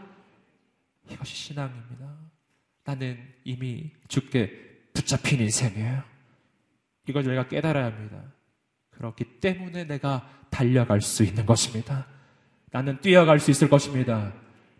[1.10, 2.16] 이것이 신앙입니다.
[2.84, 6.02] 나는 이미 죽게 붙잡힌 인생이에요.
[7.06, 8.22] 이걸 저희가 깨달아야 합니다.
[8.90, 12.06] 그렇기 때문에 내가 달려갈 수 있는 것입니다.
[12.70, 14.32] 나는 뛰어갈 수 있을 것입니다.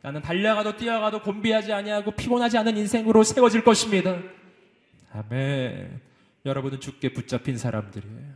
[0.09, 4.19] 나는 달려가도 뛰어가도 곤비하지 아니하고 피곤하지 않은 인생으로 세워질 것입니다.
[5.13, 6.01] 아멘.
[6.47, 8.33] 여러분은 주께 붙잡힌 사람들이에요.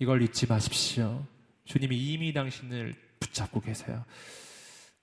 [0.00, 1.24] 이걸 잊지 마십시오.
[1.64, 4.04] 주님이 이미 당신을 붙잡고 계세요.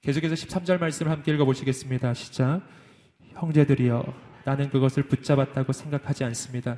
[0.02, 2.14] 계속해서 13절 말씀을 함께 읽어보시겠습니다.
[2.14, 2.62] 시작.
[3.32, 4.06] 형제들이여,
[4.46, 6.78] 나는 그것을 붙잡았다고 생각하지 않습니다.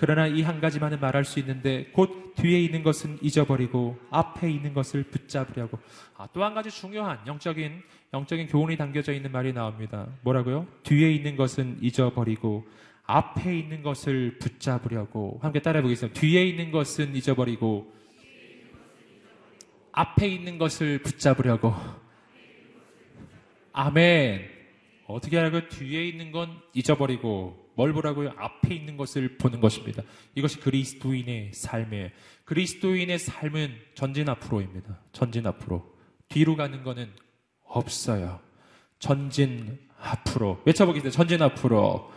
[0.00, 5.02] 그러나 이 한 가지만은 말할 수 있는데 곧 뒤에 있는 것은 잊어버리고 앞에 있는 것을
[5.02, 5.76] 붙잡으려고.
[6.16, 7.82] 아, 또 한 가지 중요한 영적인
[8.14, 10.06] 영적인 교훈이 담겨져 있는 말이 나옵니다.
[10.22, 10.68] 뭐라고요?
[10.84, 12.64] 뒤에 있는 것은 잊어버리고
[13.06, 15.40] 앞에 있는 것을 붙잡으려고.
[15.42, 16.20] 함께 따라해 보겠습니다.
[16.20, 17.92] 뒤에 있는 것은 잊어버리고
[19.90, 21.74] 앞에 있는 것을 붙잡으려고.
[23.72, 24.48] 아멘.
[25.08, 25.68] 어떻게 하라고요?
[25.68, 28.32] 뒤에 있는 건 잊어버리고 뭘 보라고요?
[28.36, 30.02] 앞에 있는 것을 보는 것입니다.
[30.34, 32.08] 이것이 그리스도인의 삶이에요.
[32.44, 34.98] 그리스도인의 삶은 전진 앞으로입니다.
[35.12, 35.88] 전진 앞으로.
[36.28, 37.08] 뒤로 가는 거는
[37.62, 38.40] 없어요.
[38.98, 40.60] 전진 앞으로.
[40.64, 41.16] 외쳐보겠습니다.
[41.16, 42.12] 전진 앞으로.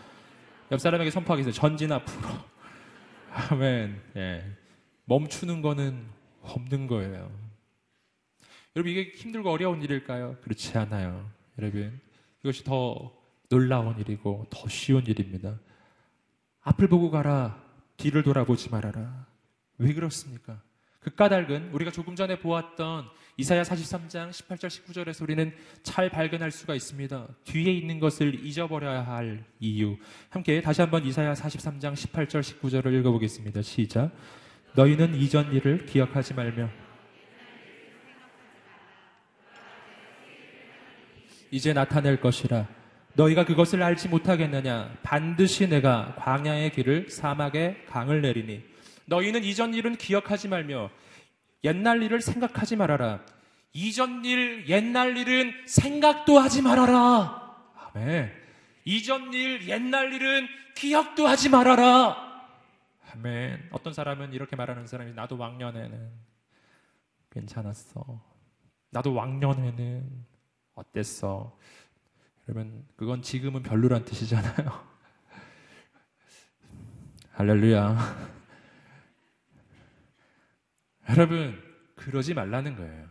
[0.71, 1.61] 옆 사람에게 선포하겠습니다.
[1.61, 2.27] 전진 앞으로.
[3.29, 4.01] 아멘.
[4.15, 4.43] 예.
[5.05, 6.07] 멈추는 거는
[6.41, 7.31] 없는 거예요.
[8.75, 10.37] 여러분, 이게 힘들고 어려운 일일까요?
[10.41, 11.29] 그렇지 않아요.
[11.59, 12.01] 여러분,
[12.39, 13.13] 이것이 더
[13.51, 15.59] 놀라운 일이고 더 쉬운 일입니다.
[16.61, 17.61] 앞을 보고 가라.
[17.97, 19.27] 뒤를 돌아보지 말아라.
[19.77, 20.61] 왜 그렇습니까?
[21.01, 27.27] 그 까닭은 우리가 조금 전에 보았던 이사야 43장 18절 19절에서 우리는 잘 발견할 수가 있습니다.
[27.43, 29.97] 뒤에 있는 것을 잊어버려야 할 이유.
[30.29, 33.61] 함께 다시 한번 이사야 43장 18절 19절을 읽어보겠습니다.
[33.63, 34.11] 시작.
[34.75, 36.69] 너희는 이전 일을 기억하지 말며
[41.51, 42.80] 이제 나타낼 것이라.
[43.13, 44.97] 너희가 그것을 알지 못하겠느냐?
[45.03, 48.63] 반드시 내가 광야의 길을 사막의 강을 내리니
[49.05, 50.89] 너희는 이전 일은 기억하지 말며
[51.63, 53.23] 옛날 일을 생각하지 말아라.
[53.73, 57.55] 이전 일, 옛날 일은 생각도 하지 말아라.
[57.93, 58.31] 아멘.
[58.85, 62.31] 이전 일, 옛날 일은 기억도 하지 말아라.
[63.13, 63.69] 아멘.
[63.71, 66.11] 어떤 사람은 이렇게 말하는 사람이 나도 왕년에는
[67.29, 68.21] 괜찮았어.
[68.89, 70.25] 나도 왕년에는
[70.75, 71.57] 어땠어?
[72.51, 74.51] 그러면 그건 지금은 별로란 뜻이잖아요.
[77.31, 77.97] 할렐루야.
[81.11, 81.63] 여러분,
[81.95, 83.07] 그러지 말라는 거예요.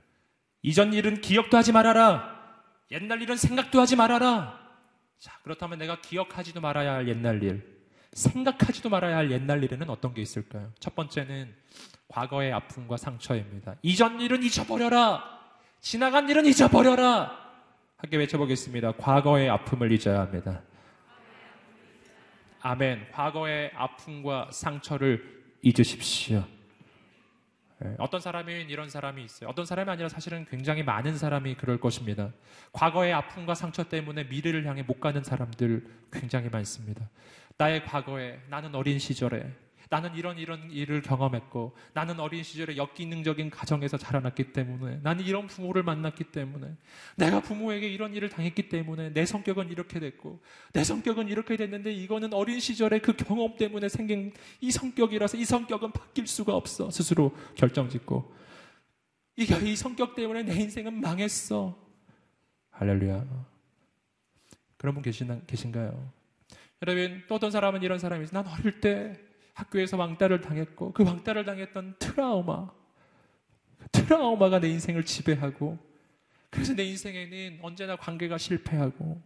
[0.61, 2.39] 이전 일은 기억도 하지 말아라.
[2.91, 4.61] 옛날 일은 생각도 하지 말아라.
[5.19, 7.67] 자, 그렇다면 내가 기억하지도 말아야 할 옛날 일,
[8.13, 10.71] 생각하지도 말아야 할 옛날 일에는 어떤 게 있을까요?
[10.79, 11.55] 첫 번째는
[12.09, 13.77] 과거의 아픔과 상처입니다.
[13.81, 15.25] 이전 일은 잊어버려라.
[15.81, 17.50] 지나간 일은 잊어버려라.
[18.01, 18.93] 함께 외쳐보겠습니다.
[18.93, 20.63] 과거의 아픔을 잊어야 합니다.
[22.63, 23.09] 아멘.
[23.13, 26.43] 과거의 아픔과 상처를 잊으십시오.
[27.85, 29.51] 예, 어떤 사람이 이런 사람이 있어요.
[29.51, 32.33] 어떤 사람이 아니라 사실은 굉장히 많은 사람이 그럴 것입니다.
[32.73, 37.07] 과거의 아픔과 상처 때문에 미래를 향해 못 가는 사람들 굉장히 많습니다.
[37.59, 39.47] 나의 과거에 나는 어린 시절에
[39.91, 45.83] 나는 이런 이런 일을 경험했고 나는 어린 시절에 역기능적인 가정에서 자라났기 때문에 나는 이런 부모를
[45.83, 46.69] 만났기 때문에
[47.17, 50.41] 내가 부모에게 이런 일을 당했기 때문에 내 성격은 이렇게 됐고
[50.73, 55.91] 내 성격은 이렇게 됐는데 이거는 어린 시절의 그 경험 때문에 생긴 이 성격이라서 이 성격은
[55.91, 56.89] 바뀔 수가 없어.
[56.91, 58.33] 스스로 결정짓고.
[59.35, 61.77] 이게 이 성격 때문에 내 인생은 망했어.
[62.71, 63.27] 할렐루야.
[64.77, 66.13] 그런 분 계신, 계신가요?
[66.83, 69.30] 여러분 또 어떤 사람은 이런 사람이 있어요 난 어릴 때
[69.61, 72.71] 학교에서 왕따를 당했고 그 왕따를 당했던 트라우마,
[73.79, 75.79] 그 트라우마가 내 인생을 지배하고
[76.51, 79.23] 그래서 내 인생에는 언제나 관계가 실패하고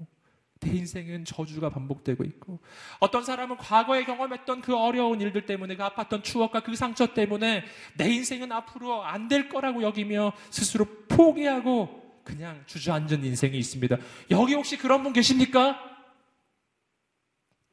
[0.60, 2.58] 내 인생은 저주가 반복되고 있고
[3.00, 7.64] 어떤 사람은 과거에 경험했던 그 어려운 일들 때문에 그 아팠던 추억과 그 상처 때문에
[7.96, 13.96] 내 인생은 앞으로 안 될 거라고 여기며 스스로 포기하고 그냥 주저앉은 인생이 있습니다.
[14.30, 15.78] 여기 혹시 그런 분 계십니까?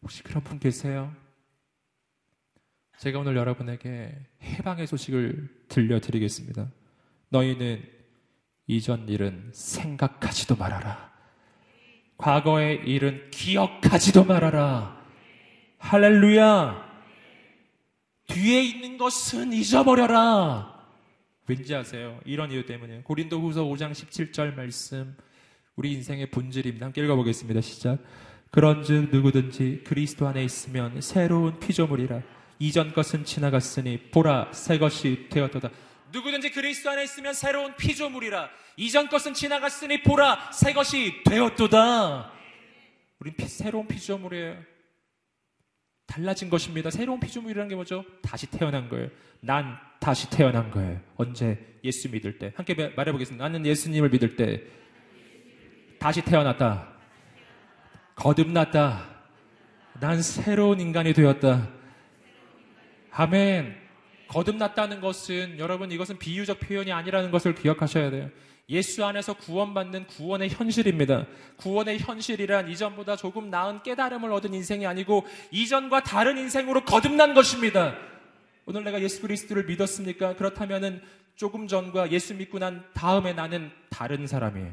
[0.01, 1.13] 혹시 그런 분 계세요?
[3.01, 6.71] 제가 오늘 여러분에게 해방의 소식을 들려드리겠습니다.
[7.29, 7.81] 너희는
[8.67, 11.11] 이전 일은 생각하지도 말아라.
[12.15, 15.03] 과거의 일은 기억하지도 말아라.
[15.79, 16.91] 할렐루야.
[18.27, 20.85] 뒤에 있는 것은 잊어버려라.
[21.47, 22.19] 왠지 아세요?
[22.23, 23.01] 이런 이유 때문에.
[23.01, 25.17] 고린도 후서 5장 17절 말씀.
[25.75, 26.85] 우리 인생의 본질입니다.
[26.85, 27.61] 함께 읽어보겠습니다.
[27.61, 27.97] 시작.
[28.51, 32.40] 그런 즉 누구든지 그리스도 안에 있으면 새로운 피조물이라.
[32.61, 35.71] 이전 것은 지나갔으니 보라 새 것이 되었도다.
[36.11, 38.51] 누구든지 그리스도 안에 있으면 새로운 피조물이라.
[38.77, 42.31] 이전 것은 지나갔으니 보라 새 것이 되었도다.
[43.17, 44.57] 우린 피, 새로운 피조물이에요.
[46.05, 46.91] 달라진 것입니다.
[46.91, 48.05] 새로운 피조물이라는 게 뭐죠?
[48.21, 49.09] 다시 태어난 거예요.
[49.39, 51.01] 난 다시 태어난 거예요.
[51.15, 51.79] 언제?
[51.83, 52.53] 예수 믿을 때.
[52.55, 53.43] 함께 말해보겠습니다.
[53.43, 54.61] 나는 예수님을 믿을 때
[55.97, 56.89] 다시 태어났다.
[58.13, 59.09] 거듭났다.
[59.99, 61.80] 난 새로운 인간이 되었다.
[63.11, 63.75] 아멘.
[64.27, 68.29] 거듭났다는 것은 여러분 이것은 비유적 표현이 아니라는 것을 기억하셔야 돼요.
[68.69, 71.27] 예수 안에서 구원받는 구원의 현실입니다.
[71.57, 77.97] 구원의 현실이란 이전보다 조금 나은 깨달음을 얻은 인생이 아니고 이전과 다른 인생으로 거듭난 것입니다.
[78.65, 80.37] 오늘 내가 예수 그리스도를 믿었습니까?
[80.37, 81.01] 그렇다면은
[81.35, 84.71] 조금 전과 예수 믿고 난 다음에 나는 다른 사람이에요.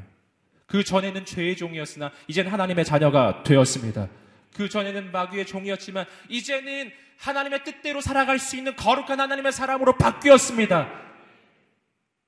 [0.66, 4.09] 그 전에는 죄의 종이었으나 이제는 하나님의 자녀가 되었습니다.
[4.55, 10.88] 그 전에는 마귀의 종이었지만 이제는 하나님의 뜻대로 살아갈 수 있는 거룩한 하나님의 사람으로 바뀌었습니다.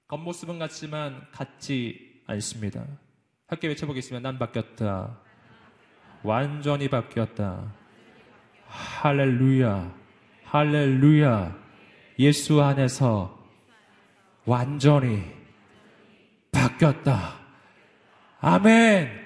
[0.08, 2.84] 겉모습은 같지만 같지 않습니다.
[3.46, 4.28] 함께 외쳐보겠습니다.
[4.28, 5.18] 난 바뀌었다.
[6.22, 7.72] 완전히 바뀌었다.
[8.66, 9.94] 할렐루야.
[10.44, 11.56] 할렐루야.
[12.18, 13.38] 예수 안에서
[14.44, 15.24] 완전히
[16.50, 17.38] 바뀌었다.
[18.40, 19.20] 아멘.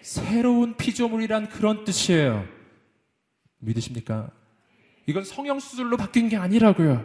[0.00, 2.46] 새로운 피조물이란 그런 뜻이에요.
[3.58, 4.30] 믿으십니까?
[5.06, 7.04] 이건 성형수술로 바뀐 게 아니라고요.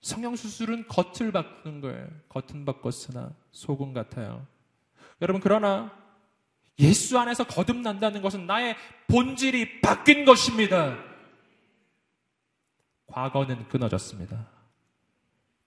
[0.00, 2.06] 성형수술은 겉을 바꾸는 거예요.
[2.28, 4.46] 겉은 바꿨으나 속은 같아요.
[5.22, 5.90] 여러분, 그러나
[6.78, 8.76] 예수 안에서 거듭난다는 것은 나의
[9.08, 10.98] 본질이 바뀐 것입니다.
[13.06, 14.46] 과거는 끊어졌습니다.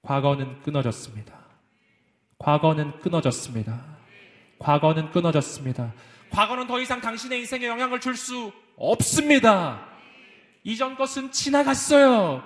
[0.04, 1.40] 과거는 끊어졌습니다.
[2.38, 3.84] 과거는 끊어졌습니다.
[4.60, 5.94] 과거는 끊어졌습니다.
[6.30, 9.88] 과거는 더 이상 당신의 인생에 영향을 줄 수 없습니다.
[10.64, 12.44] 이전 것은 지나갔어요.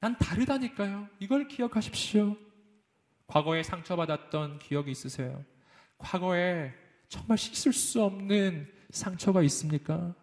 [0.00, 1.08] 난 다르다니까요.
[1.20, 2.36] 이걸 기억하십시오.
[3.26, 5.44] 과거에 상처받았던 기억이 있으세요?
[5.98, 6.72] 과거에
[7.08, 10.14] 정말 씻을 수 없는 상처가 있습니까?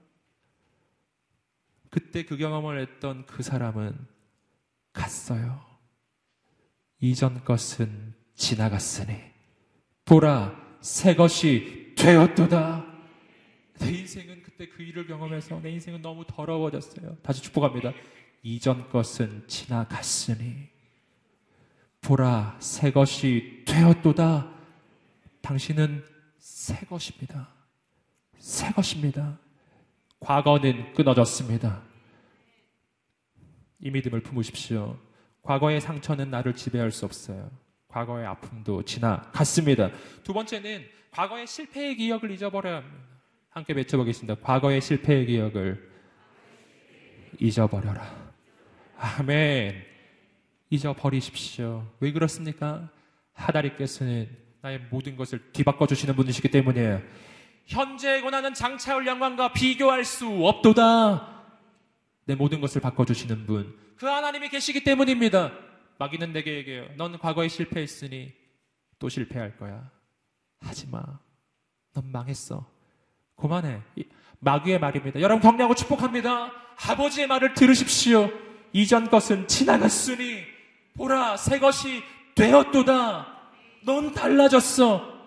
[1.89, 3.97] 그때 그 경험을 했던 그 사람은
[4.93, 5.65] 갔어요.
[6.99, 9.15] 이전 것은 지나갔으니
[10.05, 12.85] 보라 새 것이 되었도다.
[13.79, 17.15] 내 인생은 그때 그 일을 경험해서 내 인생은 너무 더러워졌어요.
[17.23, 17.93] 다시 축복합니다.
[18.43, 20.67] 이전 것은 지나갔으니
[22.01, 24.51] 보라 새 것이 되었도다.
[25.41, 26.03] 당신은
[26.39, 27.47] 새 것입니다.
[28.37, 29.39] 새 것입니다.
[30.19, 31.81] 과거는 끊어졌습니다.
[33.79, 34.99] 이 믿음을 품으십시오.
[35.41, 37.49] 과거의 상처는 나를 지배할 수 없어요.
[37.87, 39.91] 과거의 아픔도 지나갔습니다.
[40.23, 43.18] 두 번째는 과거의 실패의 기억을 잊어버려야 합니다.
[43.49, 44.35] 함께 외쳐보겠습니다.
[44.41, 45.89] 과거의 실패의 기억을
[47.39, 48.31] 잊어버려라.
[48.97, 49.83] 아멘.
[50.69, 51.87] 잊어버리십시오.
[51.99, 52.89] 왜 그렇습니까?
[53.33, 54.29] 하다리께서는
[54.61, 57.01] 나의 모든 것을 뒤바꿔 주시는 분이시기 때문이에요.
[57.65, 61.45] 현재의 고난은 장차올 영광과 비교할 수 없도다.
[62.25, 63.75] 내 모든 것을 바꿔 주시는 분.
[63.95, 65.51] 그 하나님이 계시기 때문입니다.
[65.97, 66.87] 마귀는 내게 얘기해요.
[66.97, 68.33] 넌 과거에 실패했으니
[68.99, 69.89] 또 실패할 거야.
[70.59, 71.03] 하지 마.
[71.93, 72.78] 넌 망했어.
[73.39, 73.81] 그만해.
[73.95, 74.05] 이-
[74.39, 75.19] 마귀의 말입니다.
[75.21, 76.51] 여러분 격려하고 축복합니다.
[76.87, 78.31] 아버지의 말을 들으십시오.
[78.71, 80.43] 이전 것은 지나갔으니
[80.95, 82.01] 보라 새 것이
[82.35, 83.27] 되었도다.
[83.85, 85.19] 넌 달라졌어.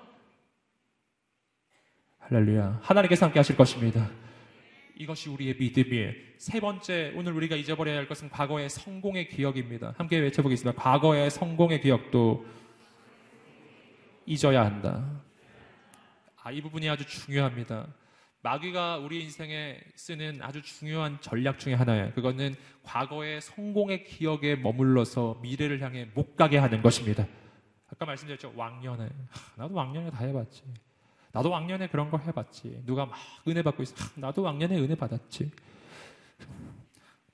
[2.20, 2.80] 할렐루야.
[2.82, 4.08] 하나님께서 함께 하실 것입니다.
[4.96, 6.12] 이것이 우리의 믿음이에요.
[6.38, 9.94] 세 번째, 오늘 우리가 잊어버려야 할 것은 과거의 성공의 기억입니다.
[9.98, 10.80] 함께 외쳐보겠습니다.
[10.80, 12.46] 과거의 성공의 기억도
[14.24, 15.04] 잊어야 한다.
[16.42, 17.86] 아, 이 부분이 아주 중요합니다.
[18.42, 22.12] 마귀가 우리 인생에 쓰는 아주 중요한 전략 중에 하나예요.
[22.12, 27.24] 그거는 과거의 성공의 기억에 머물러서 미래를 향해 못 가게 하는 것입니다.
[27.92, 28.52] 아까 말씀드렸죠.
[28.56, 29.04] 왕년에.
[29.04, 30.62] 하, 나도 왕년에 다 해봤지.
[31.30, 32.82] 나도 왕년에 그런 거 해봤지.
[32.84, 33.14] 누가 막
[33.46, 33.94] 은혜 받고 있어.
[33.96, 35.52] 하, 나도 왕년에 은혜 받았지.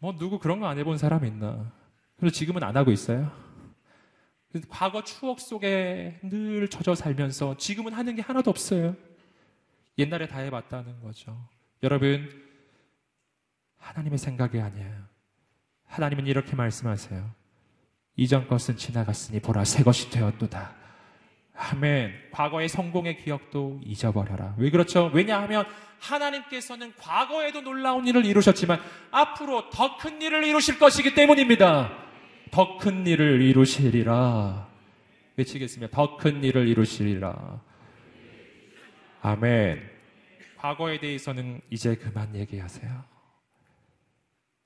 [0.00, 1.72] 뭐 누구 그런 거 안 해본 사람 있나?
[2.18, 3.32] 그래서 지금은 안 하고 있어요.
[4.68, 8.94] 과거 추억 속에 늘 젖어 살면서 지금은 하는 게 하나도 없어요.
[9.98, 11.36] 옛날에 다 해봤다는 거죠.
[11.82, 12.30] 여러분,
[13.78, 14.92] 하나님의 생각이 아니에요.
[15.86, 17.28] 하나님은 이렇게 말씀하세요.
[18.16, 20.74] 이전 것은 지나갔으니 보라 새 것이 되었도다.
[21.56, 22.30] 아멘.
[22.30, 24.54] 과거의 성공의 기억도 잊어버려라.
[24.58, 25.10] 왜 그렇죠?
[25.12, 25.66] 왜냐하면
[25.98, 28.80] 하나님께서는 과거에도 놀라운 일을 이루셨지만
[29.10, 31.90] 앞으로 더 큰 일을 이루실 것이기 때문입니다.
[32.52, 34.68] 더 큰 일을 이루시리라.
[35.36, 35.96] 외치겠습니다.
[35.96, 37.60] 더 큰 일을 이루시리라.
[39.22, 39.82] 아멘.
[40.56, 43.04] 과거에 대해서는 이제 그만 얘기하세요.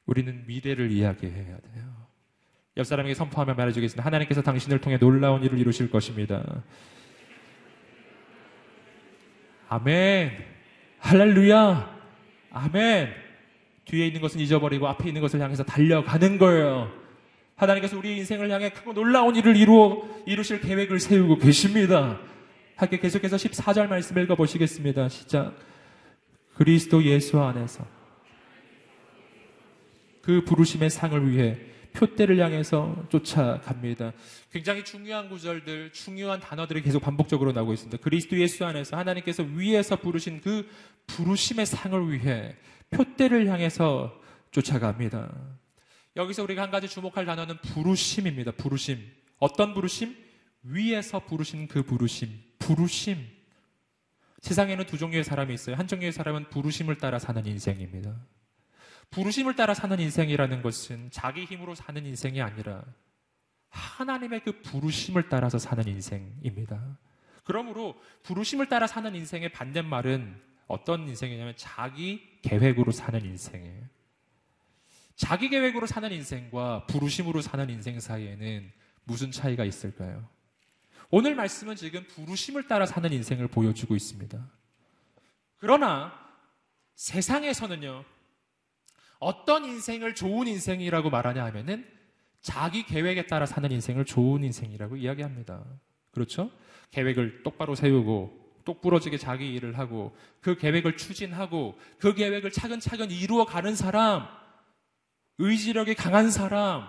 [0.06, 2.02] 우리는 미래를 이야기해야 돼요.
[2.76, 4.04] 옆 사람에게 선포하며 말해주겠습니다.
[4.04, 6.62] 하나님께서 당신을 통해 놀라운 일을 이루실 것입니다.
[9.68, 10.32] 아멘.
[10.98, 12.00] 할렐루야.
[12.50, 13.14] 아멘.
[13.84, 16.92] 뒤에 있는 것은 잊어버리고 앞에 있는 것을 향해서 달려가는 거예요.
[17.56, 22.18] 하나님께서 우리 인생을 향해 크고 놀라운 일을 이루어 이루실 계획을 세우고 계십니다.
[22.82, 25.08] 함께 계속해서 14절 말씀 읽어 보시겠습니다.
[25.08, 25.56] 시작.
[26.54, 27.86] 그리스도 예수 안에서
[30.20, 31.60] 그 부르심의 상을 위해
[31.92, 34.12] 표대를 향해서 쫓아갑니다.
[34.50, 37.98] 굉장히 중요한 구절들, 중요한 단어들이 계속 반복적으로 나오고 있습니다.
[37.98, 40.68] 그리스도 예수 안에서 하나님께서 위에서 부르신 그
[41.06, 42.56] 부르심의 상을 위해
[42.90, 44.20] 표대를 향해서
[44.50, 45.32] 쫓아갑니다.
[46.16, 48.50] 여기서 우리가 한 가지 주목할 단어는 부르심입니다.
[48.56, 48.98] 부르심.
[49.38, 50.16] 어떤 부르심?
[50.64, 52.51] 위에서 부르신 그 부르심.
[52.62, 53.26] 부르심.
[54.40, 55.76] 세상에는 두 종류의 사람이 있어요.
[55.76, 58.14] 한 종류의 사람은 부르심을 따라 사는 인생입니다.
[59.10, 62.82] 부르심을 따라 사는 인생이라는 것은 자기 힘으로 사는 인생이 아니라
[63.68, 66.98] 하나님의 그 부르심을 따라서 사는 인생입니다.
[67.44, 73.84] 그러므로 부르심을 따라 사는 인생의 반대말은 어떤 인생이냐면 자기 계획으로 사는 인생이에요.
[75.16, 78.72] 자기 계획으로 사는 인생과 부르심으로 사는 인생 사이에는
[79.04, 80.26] 무슨 차이가 있을까요?
[81.14, 84.50] 오늘 말씀은 지금 부르심을 따라 사는 인생을 보여주고 있습니다.
[85.58, 86.10] 그러나
[86.94, 88.02] 세상에서는요,
[89.18, 91.86] 어떤 인생을 좋은 인생이라고 말하냐 하면은
[92.40, 95.62] 자기 계획에 따라 사는 인생을 좋은 인생이라고 이야기합니다.
[96.12, 96.50] 그렇죠?
[96.92, 103.76] 계획을 똑바로 세우고 똑부러지게 자기 일을 하고 그 계획을 추진하고 그 계획을 차근차근 이루어 가는
[103.76, 104.26] 사람,
[105.36, 106.88] 의지력이 강한 사람,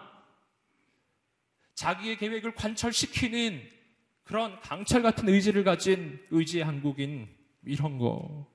[1.76, 3.83] 자기의 계획을 관철시키는
[4.24, 7.28] 그런 강철 같은 의지를 가진 의지의 한국인
[7.64, 8.48] 이런 거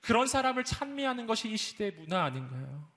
[0.00, 2.88] 그런 사람을 찬미하는 것이 이 시대의 문화 아닌가요?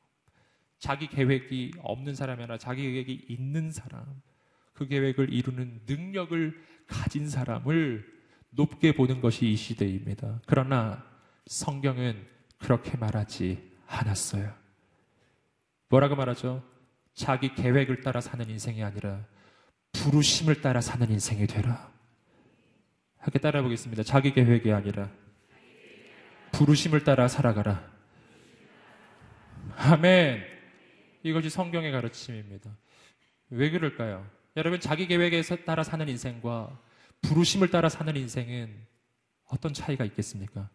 [0.80, 4.22] 자기 계획이 없는 사람이 아니라 자기 계획이 있는 사람,
[4.74, 8.06] 그 계획을 이루는 능력을 가진 사람을
[8.50, 10.42] 높게 보는 것이 이 시대입니다.
[10.46, 11.04] 그러나
[11.48, 12.28] 성경은
[12.58, 14.54] 그렇게 말하지 않았어요.
[15.90, 16.64] 뭐라고 말하죠?
[17.14, 19.26] 자기 계획을 따라 사는 인생이 아니라
[19.94, 21.93] 부르심을 따라 사는 인생이 되라.
[23.24, 24.04] 함께 따라 보겠습니다.
[24.04, 25.10] 자기 계획이 아니라
[26.52, 27.90] 부르심을 따라 살아가라.
[29.78, 30.44] 아멘.
[31.24, 32.70] 이것이 성경의 가르침입니다.
[33.50, 34.30] 왜 그럴까요?
[34.58, 36.78] 여러분, 자기 계획에 따라 사는 인생과
[37.22, 38.76] 부르심을 따라 사는 인생은
[39.46, 40.70] 어떤 차이가 있겠습니까?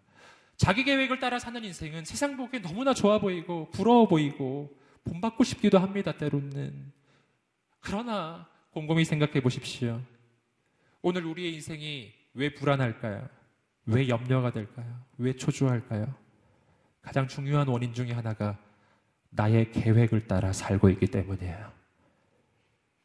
[0.56, 4.74] 자기 계획을 따라 사는 인생은 세상 보기에 너무나 좋아 보이고 부러워 보이고
[5.04, 6.92] 본받고 싶기도 합니다, 때로는.
[7.80, 10.00] 그러나 곰곰이 생각해 보십시오.
[11.02, 13.28] 오늘 우리의 인생이 왜 불안할까요?
[13.86, 14.86] 왜 염려가 될까요?
[15.16, 16.14] 왜 초조할까요?
[17.02, 18.58] 가장 중요한 원인 중에 하나가
[19.30, 21.72] 나의 계획을 따라 살고 있기 때문이에요.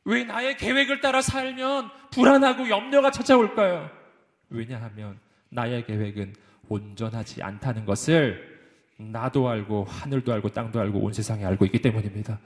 [0.05, 3.89] 왜 나의 계획을 따라 살면 불안하고 염려가 찾아올까요?
[4.49, 5.19] 왜냐하면
[5.49, 6.35] 나의 계획은
[6.67, 8.53] 온전하지 않다는 것을
[8.97, 12.39] 나도 알고 하늘도 알고 땅도 알고 온 세상이 알고 있기 때문입니다.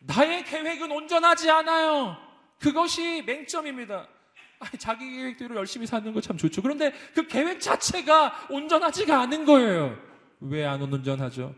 [0.00, 2.16] 나의 계획은 온전하지 않아요.
[2.58, 4.08] 그것이 맹점입니다.
[4.60, 6.62] 아니, 자기 계획대로 열심히 사는 거 참 좋죠.
[6.62, 9.96] 그런데 그 계획 자체가 온전하지가 않은 거예요.
[10.40, 11.54] 왜 안 온전하죠?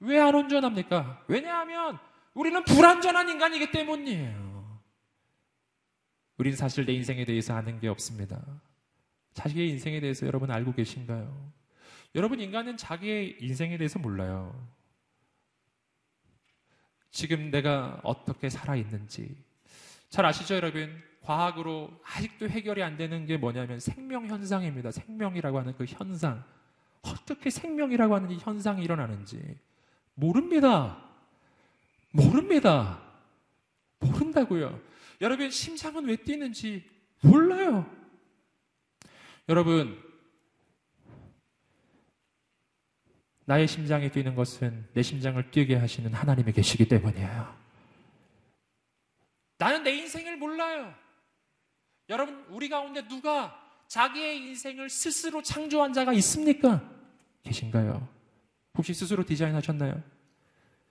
[0.00, 1.24] 왜 안 온전합니까?
[1.28, 1.98] 왜냐하면
[2.34, 4.80] 우리는 불완전한 인간이기 때문이에요.
[6.38, 8.40] 우리는 사실 내 인생에 대해서 아는 게 없습니다.
[9.34, 11.52] 자기의 인생에 대해서 여러분 알고 계신가요?
[12.14, 14.68] 여러분 인간은 자기의 인생에 대해서 몰라요.
[17.10, 19.36] 지금 내가 어떻게 살아 있는지
[20.08, 21.02] 잘 아시죠, 여러분?
[21.22, 24.90] 과학으로 아직도 해결이 안 되는 게 뭐냐면 생명 현상입니다.
[24.90, 26.44] 생명이라고 하는 그 현상.
[27.02, 29.58] 어떻게 생명이라고 하는 이 현상이 일어나는지
[30.14, 31.02] 모릅니다.
[32.10, 33.00] 모릅니다.
[34.00, 34.80] 모른다고요.
[35.20, 36.84] 여러분 심장은 왜 뛰는지
[37.22, 37.86] 몰라요.
[39.48, 40.02] 여러분
[43.44, 47.62] 나의 심장이 뛰는 것은 내 심장을 뛰게 하시는 하나님이 계시기 때문이에요.
[49.58, 50.94] 나는 내 인생을 몰라요.
[52.12, 53.58] 여러분, 우리 가운데 누가
[53.88, 56.82] 자기의 인생을 스스로 창조한 자가 있습니까?
[57.42, 58.06] 계신가요?
[58.76, 60.02] 혹시 스스로 디자인하셨나요?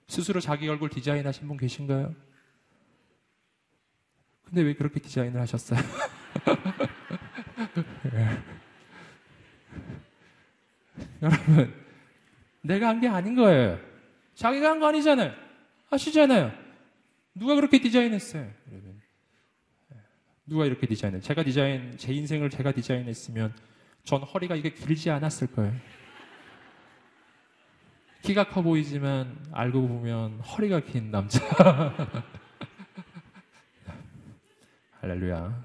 [0.07, 2.15] 스스로 자기 얼굴 디자인하신 분 계신가요?
[4.45, 5.79] 근데 왜 그렇게 디자인을 하셨어요?
[11.21, 11.73] 여러분,
[12.61, 13.79] 내가 한 게 아닌 거예요.
[14.35, 15.33] 자기가 한 거 아니잖아요.
[15.91, 16.51] 아시잖아요.
[17.35, 18.51] 누가 그렇게 디자인했어요?
[20.51, 21.21] 누가 이렇게 디자인해?
[21.21, 23.53] 제가 디자인, 제 인생을 제가 디자인했으면
[24.03, 25.73] 전 허리가 이게 길지 않았을 거예요.
[28.21, 31.39] 키가 커 보이지만 알고 보면 허리가 긴 남자.
[34.99, 35.63] 할렐루야.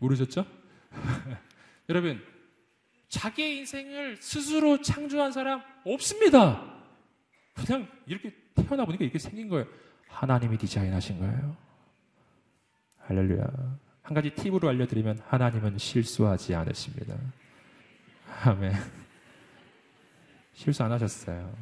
[0.00, 0.44] 모르셨죠?
[1.88, 2.20] 여러분,
[3.08, 6.74] 자기의 인생을 스스로 창조한 사람 없습니다.
[7.54, 9.64] 그냥 이렇게 태어나 보니까 이렇게 생긴 거예요.
[10.08, 11.56] 하나님이 디자인하신 거예요.
[13.06, 13.46] 할렐루야.
[14.02, 17.16] 한 가지 팁으로 알려드리면 하나님은 실수하지 않으십니다.
[18.44, 18.72] 아멘.
[20.54, 21.54] 실수 안 하셨어요.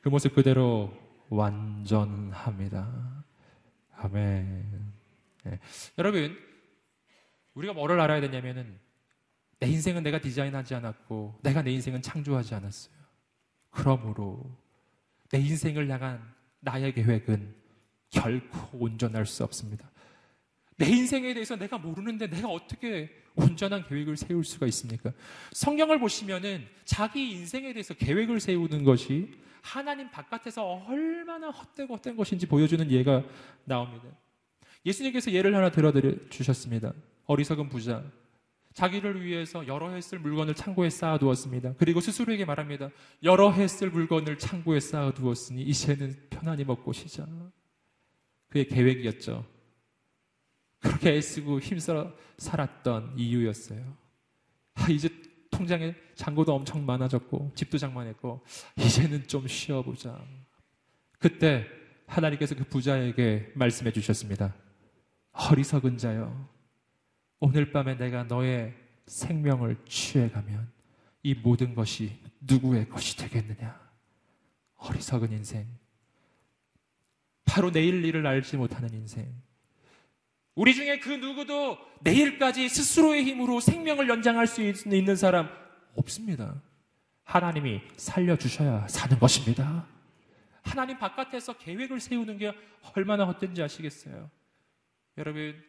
[0.00, 0.92] 그 모습 그대로
[1.28, 3.24] 완전합니다.
[3.96, 4.92] 아멘.
[5.44, 5.58] 네.
[5.98, 6.36] 여러분,
[7.54, 8.78] 우리가 뭐를 알아야 되냐면은
[9.60, 12.94] 내 인생은 내가 디자인하지 않았고 내가 내 인생은 창조하지 않았어요.
[13.70, 14.42] 그러므로
[15.30, 16.22] 내 인생을 향한
[16.60, 17.54] 나의 계획은
[18.10, 19.90] 결코 온전할 수 없습니다.
[20.76, 25.12] 내 인생에 대해서 내가 모르는데 내가 어떻게 온전한 계획을 세울 수가 있습니까?
[25.52, 32.88] 성경을 보시면은 자기 인생에 대해서 계획을 세우는 것이 하나님 바깥에서 얼마나 헛되고 헛된 것인지 보여주는
[32.90, 33.24] 예가
[33.64, 34.06] 나옵니다.
[34.84, 36.92] 예수님께서 예를 하나 들어드려 주셨습니다.
[37.24, 38.04] 어리석은 부자.
[38.74, 41.74] 자기를 위해서 여러 해 쓸 물건을 창고에 쌓아두었습니다.
[41.78, 42.90] 그리고 스스로에게 말합니다.
[43.22, 47.24] 여러 해 쓸 물건을 창고에 쌓아두었으니 이제는 편안히 먹고 쉬자.
[48.48, 49.46] 그의 계획이었죠.
[50.84, 53.96] 그렇게 애쓰고 힘써 살았던 이유였어요.
[54.74, 55.08] 아, 이제
[55.50, 58.44] 통장에 잔고도 엄청 많아졌고 집도 장만했고
[58.76, 60.22] 이제는 좀 쉬어보자.
[61.18, 61.66] 그때
[62.06, 64.54] 하나님께서 그 부자에게 말씀해 주셨습니다.
[65.32, 66.48] 어리석은 자여
[67.40, 68.74] 오늘 밤에 내가 너의
[69.06, 70.70] 생명을 취해가면
[71.22, 73.80] 이 모든 것이 누구의 것이 되겠느냐?
[74.76, 75.66] 어리석은 인생.
[77.46, 79.34] 바로 내일 일을 알지 못하는 인생.
[80.54, 85.48] 우리 중에 그 누구도 내일까지 스스로의 힘으로 생명을 연장할 수 있는 사람
[85.96, 86.54] 없습니다.
[87.24, 89.86] 하나님이 살려주셔야 사는 것입니다.
[90.62, 92.52] 하나님 바깥에서 계획을 세우는 게
[92.94, 94.30] 얼마나 헛된지 아시겠어요?
[95.18, 95.62] 여러분,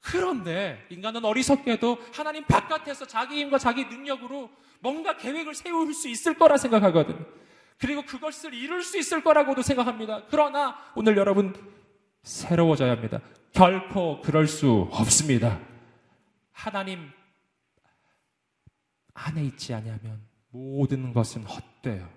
[0.00, 4.50] 그런데 인간은 어리석게도 하나님 바깥에서 자기 힘과 자기 능력으로
[4.80, 7.24] 뭔가 계획을 세울 수 있을 거라 생각하거든요.
[7.78, 10.22] 그리고 그것을 이룰 수 있을 거라고도 생각합니다.
[10.28, 11.54] 그러나 오늘 여러분
[12.22, 13.20] 새로워져야 합니다.
[13.52, 15.60] 결코 그럴 수 없습니다.
[16.52, 17.10] 하나님
[19.14, 22.08] 안에 있지 아니하면 모든 것은 헛돼요.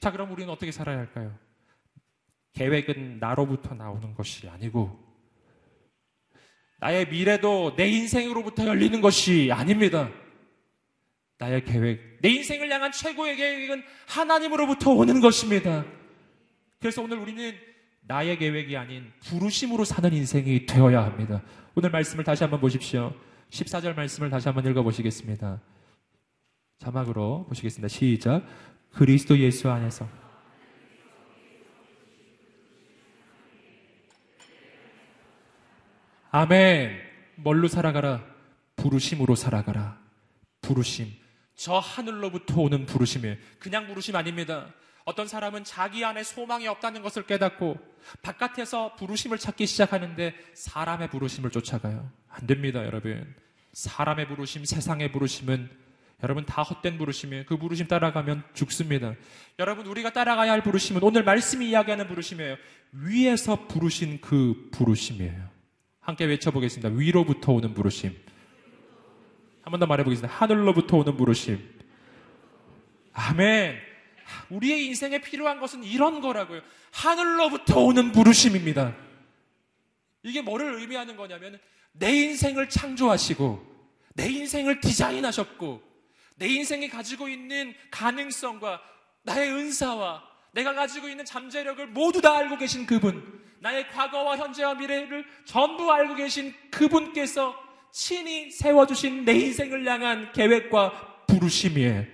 [0.00, 1.36] 자, 그럼 우리는 어떻게 살아야 할까요?
[2.52, 5.02] 계획은 나로부터 나오는 것이 아니고
[6.78, 10.10] 나의 미래도 내 인생으로부터 열리는 것이 아닙니다.
[11.38, 15.84] 나의 계획, 내 인생을 향한 최고의 계획은 하나님으로부터 오는 것입니다.
[16.78, 17.56] 그래서 오늘 우리는
[18.06, 21.42] 나의 계획이 아닌 부르심으로 사는 인생이 되어야 합니다.
[21.74, 23.14] 오늘 말씀을 다시 한번 보십시오.
[23.50, 25.60] 14절 말씀을 다시 한번 읽어보시겠습니다.
[26.78, 27.88] 자막으로 보시겠습니다.
[27.88, 28.44] 시작.
[28.92, 30.08] 그리스도 예수 안에서
[36.30, 37.00] 아멘.
[37.36, 38.24] 뭘로 살아가라?
[38.76, 39.98] 부르심으로 살아가라.
[40.60, 41.12] 부르심.
[41.54, 43.36] 저 하늘로부터 오는 부르심이에요.
[43.60, 44.66] 그냥 부르심 아닙니다.
[45.04, 47.76] 어떤 사람은 자기 안에 소망이 없다는 것을 깨닫고
[48.22, 52.10] 바깥에서 부르심을 찾기 시작하는데 사람의 부르심을 쫓아가요.
[52.28, 53.34] 안 됩니다, 여러분.
[53.74, 55.68] 사람의 부르심, 세상의 부르심은
[56.22, 57.44] 여러분 다 헛된 부르심이에요.
[57.44, 59.14] 그 부르심 따라가면 죽습니다.
[59.58, 62.56] 여러분 우리가 따라가야 할 부르심은 오늘 말씀이 이야기하는 부르심이에요.
[62.92, 65.50] 위에서 부르신 그 부르심이에요.
[66.00, 66.88] 함께 외쳐보겠습니다.
[66.96, 68.16] 위로부터 오는 부르심.
[69.62, 70.34] 한 번 더 말해보겠습니다.
[70.34, 71.58] 하늘로부터 오는 부르심.
[73.12, 73.76] 아멘.
[74.50, 76.62] 우리의 인생에 필요한 것은 이런 거라고요.
[76.92, 78.96] 하늘로부터 오는 부르심입니다.
[80.22, 81.58] 이게 뭐를 의미하는 거냐면
[81.92, 83.74] 내 인생을 창조하시고
[84.14, 85.82] 내 인생을 디자인하셨고
[86.36, 88.80] 내 인생이 가지고 있는 가능성과
[89.22, 90.22] 나의 은사와
[90.52, 96.16] 내가 가지고 있는 잠재력을 모두 다 알고 계신 그분 나의 과거와 현재와 미래를 전부 알고
[96.16, 97.54] 계신 그분께서
[97.92, 102.04] 친히 세워주신 내 인생을 향한 계획과 부르심이에요.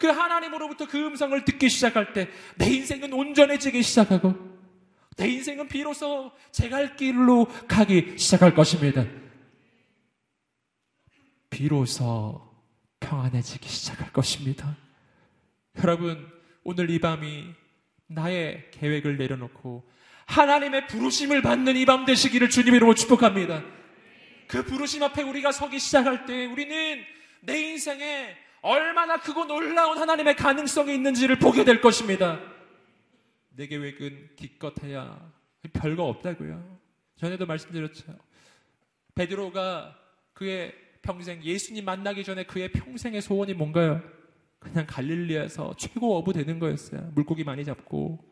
[0.00, 4.34] 그 하나님으로부터 그 음성을 듣기 시작할 때 내 인생은 온전해지기 시작하고
[5.16, 9.04] 내 인생은 비로소 제갈 길로 가기 시작할 것입니다.
[11.50, 12.40] 비로소
[13.00, 14.76] 평안해지기 시작할 것입니다.
[15.78, 16.26] 여러분,
[16.64, 17.44] 오늘 이 밤이
[18.06, 19.88] 나의 계획을 내려놓고
[20.26, 23.62] 하나님의 부르심을 받는 이 밤 되시기를 주님 이름으로 축복합니다.
[24.46, 27.02] 그 부르심 앞에 우리가 서기 시작할 때 우리는
[27.42, 32.40] 내 인생에 얼마나 크고 놀라운 하나님의 가능성이 있는지를 보게 될 것입니다.
[33.50, 35.30] 내 계획은 기껏해야
[35.72, 36.78] 별거 없다고요.
[37.16, 38.14] 전에도 말씀드렸죠.
[39.14, 39.96] 베드로가
[40.32, 44.02] 그의 평생 예수님 만나기 전에 그의 평생의 소원이 뭔가요?
[44.58, 47.12] 그냥 갈릴리에서 최고 어부 되는 거였어요.
[47.14, 48.22] 물고기 많이 잡고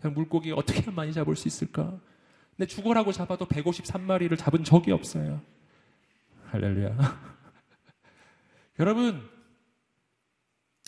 [0.00, 1.98] 그냥 물고기 어떻게 많이 잡을 수 있을까?
[2.56, 5.40] 근데 죽어라고 잡아도 153마리를 잡은 적이 없어요.
[6.50, 6.96] 할렐루야.
[8.78, 9.28] 여러분,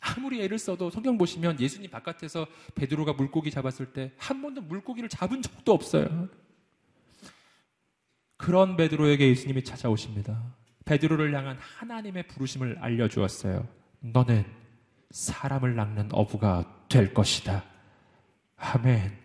[0.01, 5.43] 아무리 애를 써도 성경 보시면 예수님 바깥에서 베드로가 물고기 잡았을 때 한 번도 물고기를 잡은
[5.43, 6.29] 적도 없어요.
[8.37, 10.43] 그런 베드로에게 예수님이 찾아오십니다.
[10.87, 13.69] 베드로를 향한 하나님의 부르심을 알려주었어요.
[14.01, 14.45] 너는
[15.11, 17.65] 사람을 낚는 어부가 될 것이다.
[18.57, 19.19] 아멘.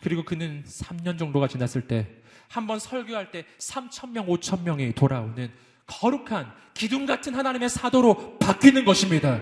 [0.00, 5.50] 그리고 그는 3년 정도가 지났을 때 한 번 설교할 때 3천명, 5천명이 돌아오는
[5.86, 9.40] 거룩한 기둥 같은 하나님의 사도로 바뀌는 것입니다.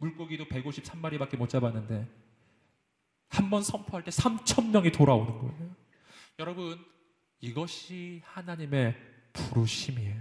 [0.00, 2.06] 물고기도 153마리밖에 못 잡았는데
[3.28, 5.76] 한 번 선포할 때 3천 명이 돌아오는 거예요.
[6.40, 6.78] 여러분,
[7.40, 8.96] 이것이 하나님의
[9.32, 10.16] 부르심이에요.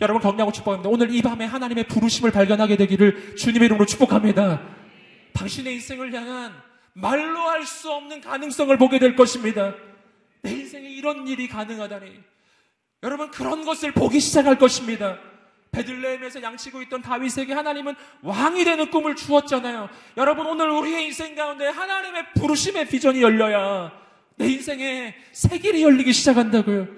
[0.00, 0.88] 여러분 격려하고 축복합니다.
[0.88, 4.62] 오늘 이 밤에 하나님의 부르심을 발견하게 되기를 주님의 이름으로 축복합니다.
[5.34, 6.54] 당신의 인생을 향한
[6.94, 9.74] 말로 할 수 없는 가능성을 보게 될 것입니다.
[10.42, 12.20] 내 인생에 이런 일이 가능하다니.
[13.02, 15.18] 여러분 그런 것을 보기 시작할 것입니다.
[15.72, 19.88] 베들레헴에서 양치고 있던 다윗에게 하나님은 왕이 되는 꿈을 주었잖아요.
[20.16, 23.92] 여러분 오늘 우리의 인생 가운데 하나님의 부르심의 비전이 열려야
[24.36, 26.88] 내 인생에 새 길이 열리기 시작한다고요.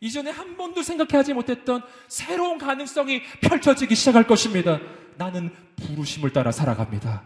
[0.00, 4.80] 이전에 한 번도 생각하지 못했던 새로운 가능성이 펼쳐지기 시작할 것입니다.
[5.16, 7.22] 나는 부르심을 따라 살아갑니다.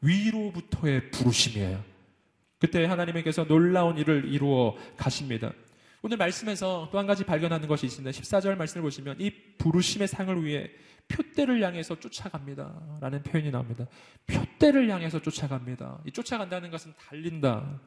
[0.00, 1.84] 위로부터의 부르심이에요.
[2.58, 5.52] 그때 하나님께서 놀라운 일을 이루어 가십니다.
[6.02, 8.10] 오늘 말씀에서 또 한 가지 발견하는 것이 있습니다.
[8.18, 10.70] 14절 말씀을 보시면 이 부르심의 상을 위해
[11.08, 12.98] 표대를 향해서 쫓아갑니다.
[13.00, 13.86] 라는 표현이 나옵니다.
[14.26, 16.00] 표대를 향해서 쫓아갑니다.
[16.06, 17.80] 이 쫓아간다는 것은 달린다.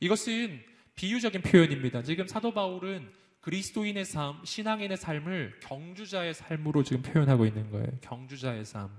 [0.00, 0.62] 이것은
[0.94, 2.02] 비유적인 표현입니다.
[2.02, 3.10] 지금 사도 바울은
[3.42, 7.86] 그리스도인의 삶, 신앙인의 삶을 경주자의 삶으로 지금 표현하고 있는 거예요.
[8.00, 8.90] 경주자의 삶.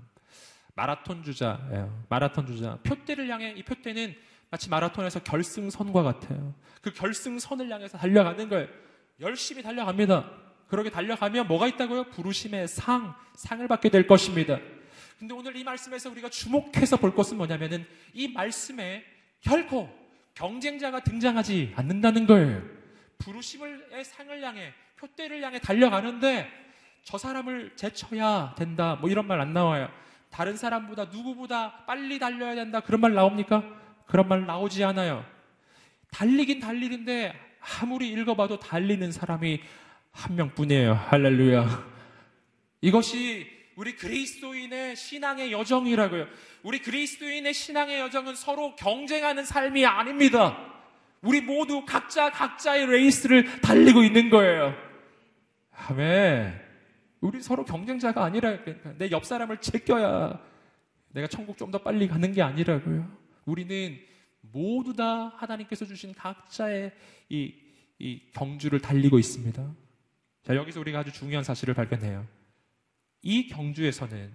[0.74, 2.04] 마라톤 주자예요.
[2.08, 2.78] 마라톤 주자.
[2.84, 4.14] 표대를 향해 이 표대는
[4.50, 6.54] 마치 마라톤에서 결승선과 같아요.
[6.80, 8.68] 그 결승선을 향해서 달려가는 거예요.
[9.20, 10.30] 열심히 달려갑니다.
[10.68, 12.04] 그렇게 달려가면 뭐가 있다고요?
[12.04, 14.58] 부르심의 상, 상을 받게 될 것입니다.
[15.18, 19.04] 근데 오늘 이 말씀에서 우리가 주목해서 볼 것은 뭐냐면은 이 말씀에
[19.40, 19.88] 결코
[20.34, 22.62] 경쟁자가 등장하지 않는다는 거예요.
[23.18, 26.48] 부르심의 상을 향해, 표대를 향해 달려가는데
[27.02, 28.96] 저 사람을 제쳐야 된다.
[29.00, 29.88] 뭐 이런 말 안 나와요.
[30.30, 32.80] 다른 사람보다 누구보다 빨리 달려야 된다.
[32.80, 33.64] 그런 말 나옵니까?
[34.08, 35.24] 그런 말 나오지 않아요.
[36.10, 37.34] 달리긴 달리는데
[37.80, 39.60] 아무리 읽어봐도 달리는 사람이
[40.10, 40.94] 한 명뿐이에요.
[40.94, 41.86] 할렐루야.
[42.80, 43.46] 이것이
[43.76, 46.26] 우리 그리스도인의 신앙의 여정이라고요.
[46.62, 50.58] 우리 그리스도인의 신앙의 여정은 서로 경쟁하는 삶이 아닙니다.
[51.20, 54.74] 우리 모두 각자 각자의 레이스를 달리고 있는 거예요.
[55.88, 56.58] 아멘.
[57.20, 58.56] 우리 서로 경쟁자가 아니라
[58.98, 60.40] 내 옆 사람을 제껴야
[61.10, 63.17] 내가 천국 좀 더 빨리 가는 게 아니라고요.
[63.48, 63.98] 우리는
[64.40, 66.92] 모두 다 하나님께서 주신 각자의
[67.30, 67.54] 이,
[67.98, 69.74] 이 경주를 달리고 있습니다.
[70.42, 72.26] 자, 여기서 우리가 아주 중요한 사실을 발견해요.
[73.22, 74.32] 이 경주에서는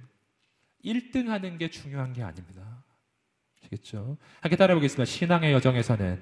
[0.84, 2.84] 1등 하는 게 중요한 게 아닙니다.
[3.60, 4.18] 아시겠죠?
[4.42, 5.06] 함께 따라 보겠습니다.
[5.06, 6.22] 신앙의 여정에서는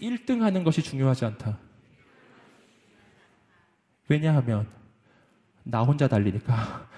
[0.00, 1.58] 1등 하는 것이 중요하지 않다.
[4.08, 4.70] 왜냐하면
[5.62, 6.88] 나 혼자 달리니까.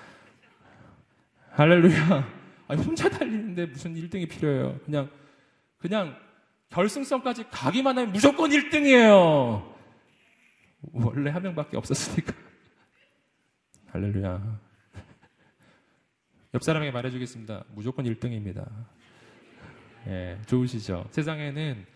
[1.53, 2.38] 할렐루야.
[2.69, 4.79] 아니, 혼자 달리는데 무슨 1등이 필요해요.
[4.85, 5.11] 그냥,
[5.79, 6.17] 그냥
[6.69, 9.75] 결승선까지 가기만 하면 무조건 1등이에요.
[10.93, 12.35] 원래 한 명밖에 없었으니까.
[13.89, 14.61] 할렐루야.
[16.55, 17.65] 옆 사람에게 말해주겠습니다.
[17.75, 18.69] 무조건 1등입니다.
[20.07, 21.07] 예, 좋으시죠?
[21.11, 21.87] 세상에는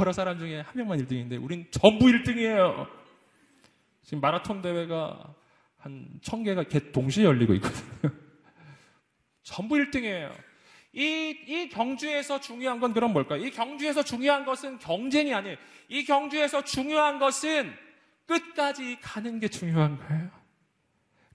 [0.00, 2.88] 여러 사람 중에 한 명만 1등인데, 우린 전부 1등이에요.
[4.02, 5.34] 지금 마라톤 대회가
[5.78, 8.10] 한천 개가 동시에 열리고 있거든요.
[9.44, 10.34] 전부 1등이에요.
[10.92, 13.44] 이, 이 경주에서 중요한 건 그럼 뭘까요?
[13.44, 15.56] 이 경주에서 중요한 것은 경쟁이 아니에요.
[15.88, 17.72] 이 경주에서 중요한 것은
[18.26, 20.30] 끝까지 가는 게 중요한 거예요.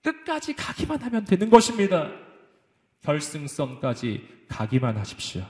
[0.01, 2.09] 끝까지 가기만 하면 되는 것입니다.
[3.01, 5.45] 결승선까지 가기만 하십시오.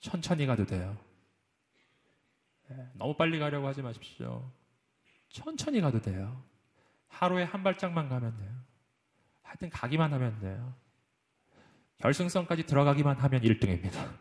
[0.00, 0.96] 천천히 가도 돼요.
[2.68, 4.50] 네, 너무 빨리 가려고 하지 마십시오.
[5.28, 6.44] 천천히 가도 돼요.
[7.08, 8.57] 하루에 한 발짝만 가면 돼요.
[9.48, 10.74] 하여튼 가기만 하면 돼요.
[11.98, 14.16] 결승선까지 들어가기만 하면 1등입니다.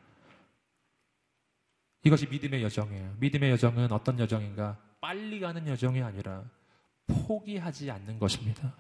[2.04, 3.16] 이것이 믿음의 여정이에요.
[3.20, 4.80] 믿음의 여정은 어떤 여정인가?
[5.02, 6.44] 빨리 가는 여정이 아니라
[7.08, 8.74] 포기하지 않는 것입니다.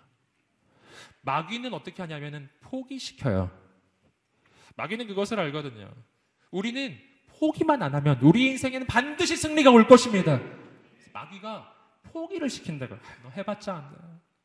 [1.22, 3.52] 마귀는 어떻게 하냐면은 포기시켜요.
[4.78, 5.91] 마귀는 그것을 알거든요.
[6.50, 10.39] 우리는 포기만 안 하면 우리 인생에는 반드시 승리가 올 것입니다.
[11.14, 11.74] 마귀가
[12.04, 12.95] 포기를 시킨다고.
[12.95, 13.98] 아, 너 해봤자 안 돼.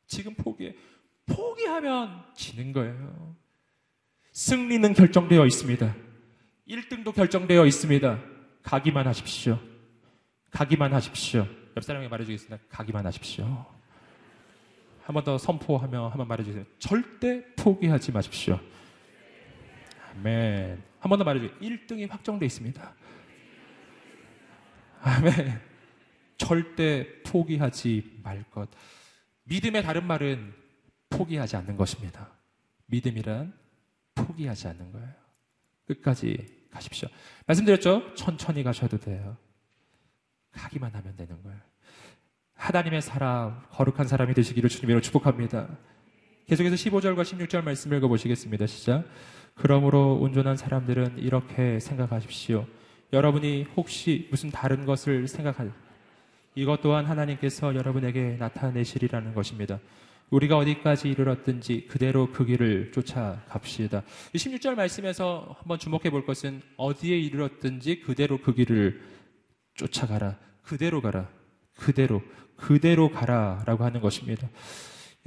[0.05, 0.75] 지금 포기해.
[1.25, 3.35] 포기하면 지는 거예요.
[4.31, 5.95] 승리는 결정되어 있습니다.
[6.67, 8.19] 1등도 결정되어 있습니다.
[8.63, 9.59] 가기만 하십시오.
[10.51, 11.47] 가기만 하십시오.
[11.75, 12.65] 옆 사람에게 말해주겠습니다.
[12.69, 13.65] 가기만 하십시오.
[15.05, 16.63] 한 번 더 선포하며 한 번 말해주세요.
[16.79, 18.59] 절대 포기하지 마십시오.
[20.15, 20.81] 아멘.
[20.99, 21.59] 한 번 더 말해주세요.
[21.59, 22.93] 1등이 확정되어 있습니다.
[25.01, 25.59] 아멘.
[26.37, 28.69] 절대 포기하지 말 것.
[29.43, 30.53] 믿음의 다른 말은
[31.17, 32.29] 포기하지 않는 것입니다.
[32.87, 33.53] 믿음이란
[34.15, 35.09] 포기하지 않는 거예요.
[35.87, 37.07] 끝까지 가십시오.
[37.45, 38.15] 말씀드렸죠?
[38.15, 39.37] 천천히 가셔도 돼요.
[40.51, 41.59] 가기만 하면 되는 거예요.
[42.55, 45.67] 하나님의 사람, 거룩한 사람이 되시기를 주님으로 축복합니다.
[46.47, 48.67] 계속해서 15절과 16절 말씀 읽어보시겠습니다.
[48.67, 49.05] 시작.
[49.55, 52.65] 그러므로 온전한 사람들은 이렇게 생각하십시오.
[53.11, 55.71] 여러분이 혹시 무슨 다른 것을 생각할
[56.55, 59.79] 이것 또한 하나님께서 여러분에게 나타내시리라는 것입니다.
[60.33, 64.01] 우리가 어디까지 이르렀든지 그대로 그 길을 쫓아갑시다.
[64.33, 68.99] 16절 말씀에서 한번 주목해 볼 것은 어디에 이르렀든지 그대로 그 길을
[69.75, 70.39] 쫓아가라.
[70.63, 71.29] 그대로 가라.
[71.75, 72.23] 그대로,
[72.55, 74.49] 그대로 가라 라고 하는 것입니다.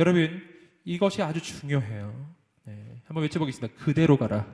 [0.01, 0.43] 여러분,
[0.85, 2.35] 이것이 아주 중요해요.
[2.65, 3.77] 네, 한번 외쳐보겠습니다.
[3.77, 4.45] 그대로 가라.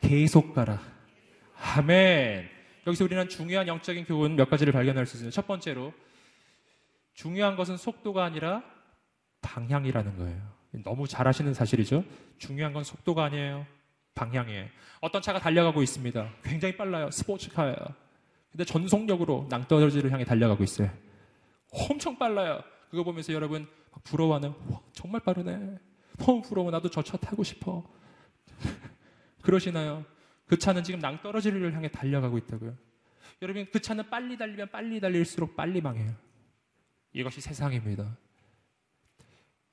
[0.00, 0.80] 계속 가라.
[1.76, 2.48] 아멘.
[2.86, 5.34] 여기서 우리는 중요한 영적인 교훈 몇 가지를 발견할 수 있습니다.
[5.34, 5.92] 첫 번째로,
[7.12, 8.75] 중요한 것은 속도가 아니라
[9.42, 10.56] 방향이라는 거예요.
[10.84, 12.04] 너무 잘 아시는 사실이죠.
[12.38, 13.66] 중요한 건 속도가 아니에요.
[14.14, 14.66] 방향이에요.
[15.00, 16.30] 어떤 차가 달려가고 있습니다.
[16.42, 17.10] 굉장히 빨라요.
[17.10, 17.76] 스포츠카예요.
[18.50, 20.90] 근데 전속력으로 낭떠러지를 향해 달려가고 있어요.
[21.70, 22.62] 엄청 빨라요.
[22.90, 25.78] 그거 보면서 여러분 막 부러워하는 와, 정말 빠르네.
[26.18, 26.70] 너무 부러워.
[26.70, 27.84] 나도 저 차 타고 싶어.
[29.42, 30.04] 그러시나요?
[30.46, 32.74] 그 차는 지금 낭떠러지를 향해 달려가고 있다고요.
[33.42, 36.14] 여러분 그 차는 빨리 달리면 빨리 달릴수록 빨리 망해요.
[37.12, 38.16] 이것이 세상입니다.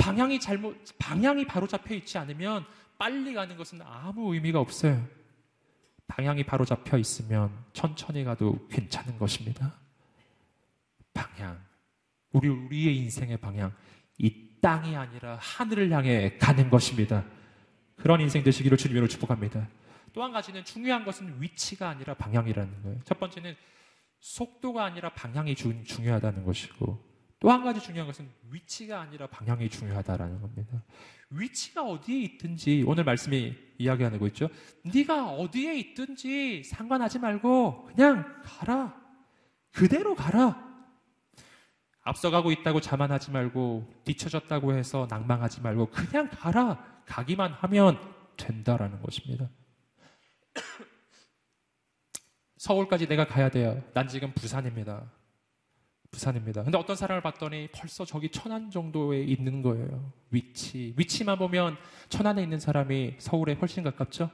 [0.04, 2.66] 방향이 잘못 방향이 바로 잡혀 있지 않으면
[2.98, 5.02] 빨리 가는 것은 아무 의미가 없어요.
[6.08, 9.74] 방향이 바로 잡혀 있으면 천천히 가도 괜찮은 것입니다.
[11.14, 11.58] 방향.
[12.34, 13.74] 우리, 우리의 인생의 방향.
[14.18, 17.24] 이 땅이 아니라 하늘을 향해 가는 것입니다.
[17.96, 19.70] 그런 인생 되시기를 주님으로 축복합니다.
[20.12, 23.00] 또 한 가지는 중요한 것은 위치가 아니라 방향이라는 거예요.
[23.06, 23.56] 첫 번째는
[24.20, 27.13] 속도가 아니라 방향이 주, 중요하다는 것이고
[27.44, 30.82] 또 한 가지 중요한 것은 위치가 아니라 방향이 중요하다라는 겁니다.
[31.30, 34.48] 위치가 어디에 있든지 오늘 말씀이 이야기하는 거 있죠.
[34.86, 38.96] 네가 어디에 있든지 상관하지 말고 그냥 가라.
[39.74, 40.58] 그대로 가라.
[42.04, 46.82] 앞서가고 있다고 자만하지 말고 뒤처졌다고 해서 낭망하지 말고 그냥 가라.
[47.06, 48.00] 가기만 하면
[48.38, 49.50] 된다라는 것입니다.
[52.56, 53.84] 서울까지 내가 가야 돼요.
[53.94, 55.12] 난 지금 부산입니다.
[56.14, 56.64] 부산입니다.
[56.64, 60.14] 근데 어떤 사람을 봤더니 벌써 저기 천안 정도에 있는 거예요.
[60.30, 60.94] 위치.
[60.96, 61.76] 위치만 보면
[62.08, 64.30] 천안에 있는 사람이 서울에 훨씬 가깝죠?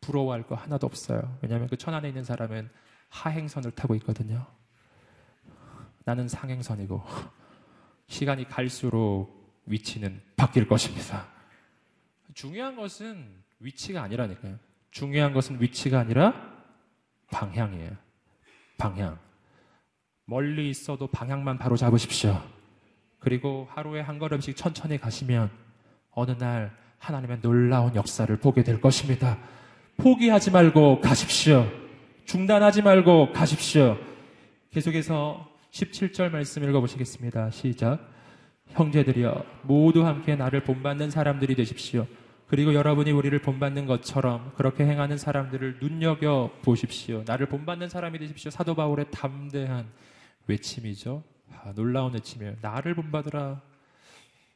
[0.00, 1.36] 부러워할 거 하나도 없어요.
[1.42, 2.70] 왜냐하면 그 천안에 있는 사람은
[3.10, 4.46] 하행선을 타고 있거든요.
[6.04, 7.02] 나는 상행선이고
[8.06, 11.26] 시간이 갈수록 위치는 바뀔 것입니다.
[12.34, 14.58] 중요한 것은 위치가 아니라니까요.
[14.92, 16.32] 중요한 것은 위치가 아니라
[17.30, 17.90] 방향이에요.
[18.78, 19.18] 방향.
[20.30, 22.40] 멀리 있어도 방향만 바로 잡으십시오.
[23.18, 25.50] 그리고 하루에 한 걸음씩 천천히 가시면
[26.12, 29.36] 어느 날 하나님의 놀라운 역사를 보게 될 것입니다.
[29.96, 31.66] 포기하지 말고 가십시오.
[32.26, 33.98] 중단하지 말고 가십시오.
[34.70, 37.50] 계속해서 17절 말씀 읽어보시겠습니다.
[37.50, 37.98] 시작.
[38.68, 42.06] 형제들이여 모두 함께 나를 본받는 사람들이 되십시오.
[42.46, 47.24] 그리고 여러분이 우리를 본받는 것처럼 그렇게 행하는 사람들을 눈여겨 보십시오.
[47.26, 48.52] 나를 본받는 사람이 되십시오.
[48.52, 49.86] 사도 바울의 담대한
[50.50, 51.22] 외침이죠.
[51.50, 52.56] 아, 놀라운 외침이에요.
[52.60, 53.62] 나를 본받으라.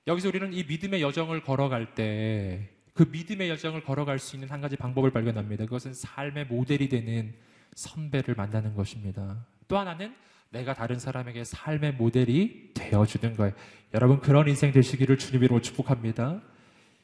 [0.06, 4.76] 여기서 우리는 이 믿음의 여정을 걸어갈 때 그 믿음의 여정을 걸어갈 수 있는 한 가지
[4.76, 5.64] 방법을 발견합니다.
[5.64, 7.34] 그것은 삶의 모델이 되는
[7.74, 9.44] 선배를 만나는 것입니다.
[9.66, 10.14] 또 하나는
[10.50, 13.52] 내가 다른 사람에게 삶의 모델이 되어주는 거예요.
[13.92, 16.40] 여러분 그런 인생 되시기를 주님으로 축복합니다.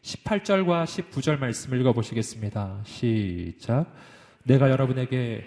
[0.03, 2.83] 18절과 19절 말씀 읽어보시겠습니다.
[2.85, 3.93] 시작.
[4.45, 5.45] 내가 여러분에게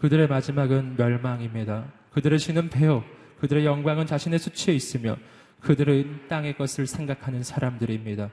[0.00, 1.92] 그들의 마지막은 멸망입니다.
[2.12, 3.04] 그들의 신은 배요.
[3.38, 5.18] 그들의 영광은 자신의 수치에 있으며
[5.60, 8.30] 그들은 땅의 것을 생각하는 사람들입니다.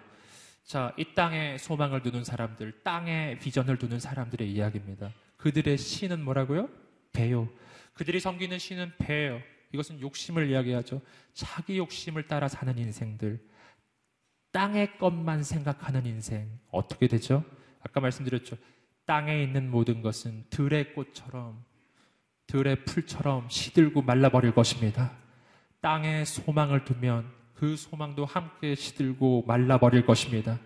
[0.64, 5.12] 자, 이 땅에 소망을 두는 사람들, 땅에 비전을 두는 사람들의 이야기입니다.
[5.36, 6.70] 그들의 신은 뭐라고요?
[7.12, 7.50] 배요.
[7.96, 9.42] 그들이 섬기는 신은 배예요.
[9.74, 11.02] 이것은 욕심을 이야기하죠.
[11.34, 13.42] 자기 욕심을 따라 사는 인생들.
[14.54, 16.50] 땅의 것만 생각하는 인생.
[16.72, 17.44] 어떻게 되죠?
[17.82, 18.56] 아까 말씀드렸죠.
[19.08, 21.64] 땅에 있는 모든 것은 들의 꽃처럼,
[22.46, 25.14] 들의 풀처럼 시들고 말라버릴 것입니다.
[25.80, 30.60] 땅에 소망을 두면 그 소망도 함께 시들고 말라버릴 것입니다.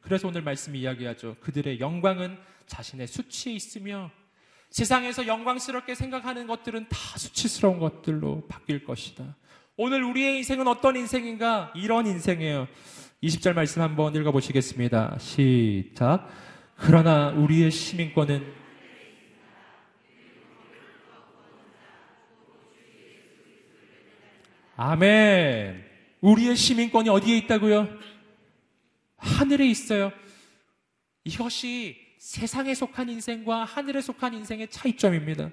[0.00, 1.36] 그래서 오늘 말씀이 이야기하죠.
[1.40, 2.36] 그들의 영광은
[2.66, 4.10] 자신의 수치에 있으며
[4.70, 9.36] 세상에서 영광스럽게 생각하는 것들은 다 수치스러운 것들로 바뀔 것이다.
[9.76, 11.72] 오늘 우리의 인생은 어떤 인생인가?
[11.76, 12.66] 이런 인생이에요.
[13.22, 15.16] 20절 말씀 한번 읽어보시겠습니다.
[15.20, 16.28] 시작.
[16.76, 18.64] 그러나 우리의 시민권은
[24.76, 25.84] 아멘.
[26.20, 27.88] 우리의 시민권이 어디에 있다고요?
[29.16, 30.12] 하늘에 있어요.
[31.22, 35.50] 이것이 세상에 속한 인생과 하늘에 속한 인생의 차이점입니다.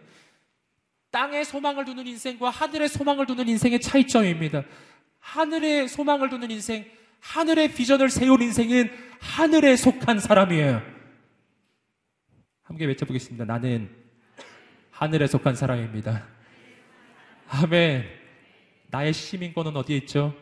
[1.12, 4.64] 땅에 소망을 두는 인생과 하늘에 소망을 두는 인생의 차이점입니다.
[5.20, 6.86] 하늘에 소망을 두는 인생,
[7.20, 10.82] 하늘의 비전을 세운 인생은 하늘에 속한 사람이에요.
[12.72, 13.44] 함께 외쳐보겠습니다.
[13.44, 13.94] 나는
[14.92, 16.26] 하늘에 속한 사람입니다.
[17.50, 18.06] 아멘.
[18.88, 20.34] 나의 시민권은 어디에 있죠?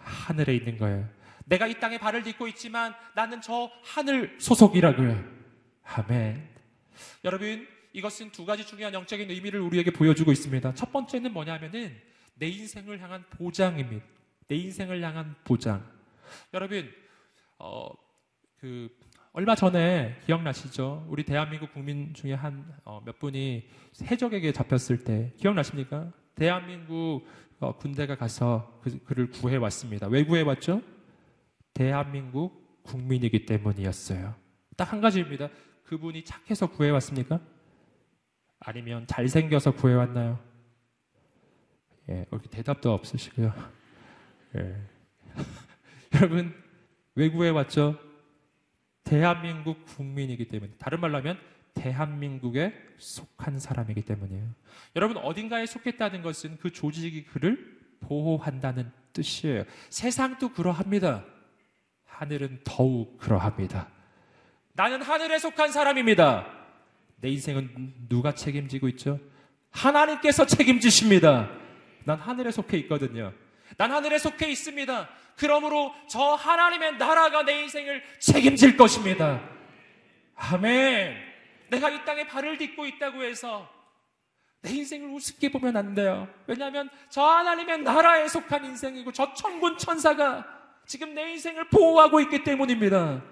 [0.00, 1.06] 하늘에 있는 거예요.
[1.44, 5.22] 내가 이 땅에 발을 딛고 있지만 나는 저 하늘 소속이라고요.
[5.84, 6.48] 아멘.
[7.24, 10.72] 여러분, 이것은 두 가지 중요한 영적인 의미를 우리에게 보여주고 있습니다.
[10.72, 12.00] 첫 번째는 뭐냐면은
[12.36, 14.06] 내 인생을 향한 보장입니다.
[14.46, 15.86] 내 인생을 향한 보장.
[16.54, 16.90] 여러분,
[17.58, 17.90] 어,
[18.58, 18.88] 그,
[19.38, 21.06] 얼마 전에 기억나시죠?
[21.08, 23.68] 우리 대한민국 국민 중에 한, 어, 몇 분이
[24.02, 26.10] 해적에게 잡혔을 때, 기억나십니까?
[26.34, 27.24] 대한민국
[27.60, 30.08] 어, 군대가 가서 그, 그를 구해 왔습니다.
[30.08, 30.82] 왜 구해 왔죠?
[31.72, 34.34] 대한민국 국민이기 때문이었어요.
[34.76, 35.50] 딱 한 가지입니다.
[35.84, 37.38] 그분이 착해서 구해 왔습니까?
[38.58, 40.40] 아니면 잘생겨서 구해 왔나요?
[42.10, 43.52] 예, 이렇게 대답도 없으시고요.
[44.56, 44.76] 예.
[46.16, 46.52] 여러분,
[47.14, 48.07] 왜 구해 왔죠?
[49.08, 50.72] 대한민국 국민이기 때문에.
[50.78, 51.38] 다른 말로 하면
[51.72, 54.46] 대한민국에 속한 사람이기 때문이에요.
[54.96, 59.64] 여러분, 어딘가에 속했다는 것은 그 조직이 그를 보호한다는 뜻이에요.
[59.88, 61.24] 세상도 그러합니다.
[62.04, 63.88] 하늘은 더욱 그러합니다.
[64.74, 66.46] 나는 하늘에 속한 사람입니다.
[67.20, 69.18] 내 인생은 누가 책임지고 있죠?
[69.70, 71.50] 하나님께서 책임지십니다.
[72.04, 73.32] 난 하늘에 속해 있거든요.
[73.76, 75.08] 난 하늘에 속해 있습니다.
[75.38, 79.40] 그러므로 저 하나님의 나라가 내 인생을 책임질 것입니다.
[80.34, 81.16] 아멘.
[81.70, 83.70] 내가 이 땅에 발을 딛고 있다고 해서
[84.62, 86.28] 내 인생을 우습게 보면 안 돼요.
[86.48, 90.44] 왜냐하면 저 하나님의 나라에 속한 인생이고 저 천군 천사가
[90.86, 93.22] 지금 내 인생을 보호하고 있기 때문입니다.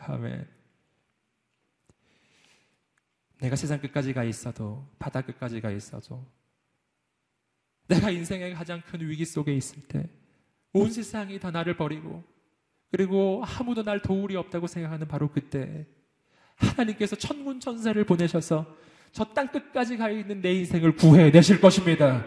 [0.00, 0.46] 아멘.
[3.38, 6.26] 내가 세상 끝까지 가 있어도 바다 끝까지 가 있어도
[7.86, 10.06] 내가 인생의 가장 큰 위기 속에 있을 때
[10.72, 12.24] 온 세상이 다 나를 버리고
[12.90, 15.86] 그리고 아무도 날 도울이 없다고 생각하는 바로 그때
[16.56, 18.66] 하나님께서 천군 천사를 보내셔서
[19.12, 22.24] 저 땅 끝까지 가 있는 내 인생을 구해내실 것입니다.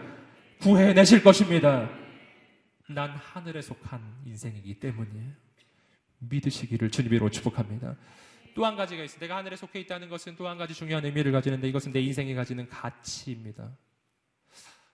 [0.60, 1.88] 구해내실 것입니다.
[2.88, 5.30] 난 하늘에 속한 인생이기 때문이에요.
[6.18, 7.96] 믿으시기를 주님으로 축복합니다.
[8.54, 9.20] 또 한 가지가 있어요.
[9.20, 12.68] 내가 하늘에 속해 있다는 것은 또 한 가지 중요한 의미를 가지는데 이것은 내 인생이 가지는
[12.68, 13.70] 가치입니다.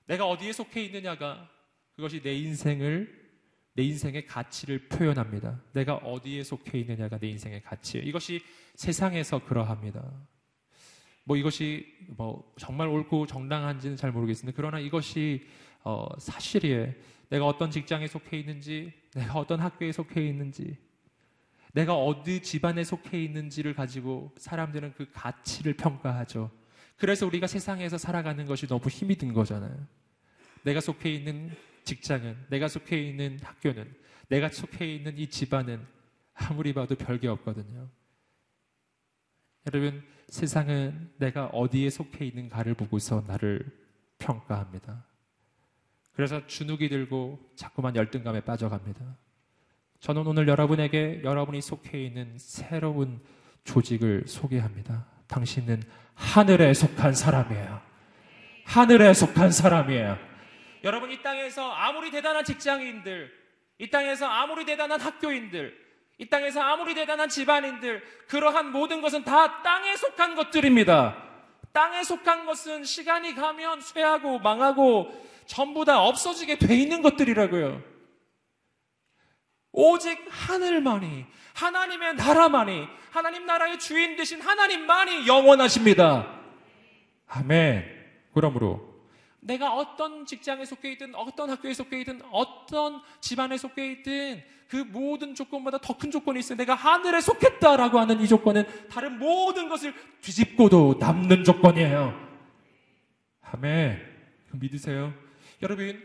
[0.06, 1.48] 내가 어디에 속해 있느냐가
[1.96, 3.27] 그것이 내 인생을
[3.78, 5.60] 내 인생의 가치를 표현합니다.
[5.72, 8.04] 내가 어디에 속해 있느냐가 내 인생의 가치예요.
[8.08, 8.42] 이것이
[8.74, 10.02] 세상에서 그러합니다.
[11.22, 14.56] 뭐 이것이 뭐 정말 옳고 정당한지는 잘 모르겠습니다.
[14.56, 15.46] 그러나 이것이
[15.84, 16.92] 어 사실이에요.
[17.28, 20.76] 내가 어떤 직장에 속해 있는지, 내가 어떤 학교에 속해 있는지,
[21.72, 26.50] 내가 어디 집안에 속해 있는지를 가지고 사람들은 그 가치를 평가하죠.
[26.96, 29.86] 그래서 우리가 세상에서 살아가는 것이 너무 힘이 든 거잖아요.
[30.64, 31.52] 내가 속해 있는
[31.88, 33.90] 직장은, 내가 속해 있는 학교는,
[34.28, 35.86] 내가 속해 있는 이 집안은
[36.34, 37.88] 아무리 봐도 별게 없거든요.
[39.66, 43.64] 여러분, 세상은 내가 어디에 속해 있는가를 보고서 나를
[44.18, 45.02] 평가합니다.
[46.12, 49.16] 그래서 주눅이 들고 자꾸만 열등감에 빠져갑니다.
[50.00, 53.20] 저는 오늘 여러분에게 여러분이 속해 있는 새로운
[53.64, 55.06] 조직을 소개합니다.
[55.26, 55.82] 당신은
[56.14, 57.80] 하늘에 속한 사람이에요.
[58.64, 60.27] 하늘에 속한 사람이에요.
[60.84, 63.32] 여러분 이 땅에서 아무리 대단한 직장인들,
[63.78, 69.96] 이 땅에서 아무리 대단한 학교인들, 이 땅에서 아무리 대단한 집안인들, 그러한 모든 것은 다 땅에
[69.96, 71.16] 속한 것들입니다.
[71.72, 77.82] 땅에 속한 것은 시간이 가면 쇠하고 망하고 전부 다 없어지게 돼 있는 것들이라고요.
[79.72, 86.40] 오직 하늘만이, 하나님의 나라만이, 하나님 나라의 주인 되신 하나님만이 영원하십니다.
[87.28, 87.84] 아멘.
[88.34, 88.87] 그러므로
[89.40, 95.34] 내가 어떤 직장에 속해 있든, 어떤 학교에 속해 있든, 어떤 집안에 속해 있든, 그 모든
[95.34, 96.58] 조건보다 더 큰 조건이 있어요.
[96.58, 102.28] 내가 하늘에 속했다라고 하는 이 조건은 다른 모든 것을 뒤집고도 남는 조건이에요.
[103.42, 103.98] 아멘.
[104.52, 105.14] 믿으세요?
[105.62, 106.02] 여러분,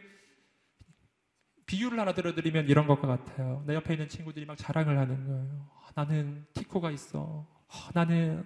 [1.66, 3.64] 비유를 하나 들어드리면 이런 것과 같아요.
[3.66, 5.70] 내 옆에 있는 친구들이 막 자랑을 하는 거예요.
[5.82, 7.46] 아, 나는 티코가 있어.
[7.68, 8.46] 아, 나는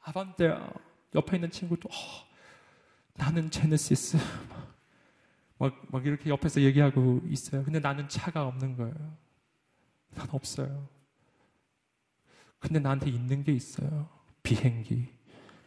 [0.00, 0.72] 아반떼야.
[1.14, 2.24] 옆에 있는 친구도 아,
[3.20, 4.16] 나는 제네시스.
[5.58, 7.62] 막, 막 이렇게 옆에서 얘기하고 있어요.
[7.62, 8.94] 근데 나는 차가 없는 거예요.
[10.14, 10.88] 난 없어요.
[12.58, 14.08] 근데 나한테 있는 게 있어요.
[14.42, 15.06] 비행기.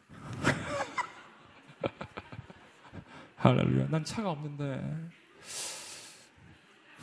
[3.37, 3.89] 할렐루야.
[3.89, 5.11] 난 차가 없는데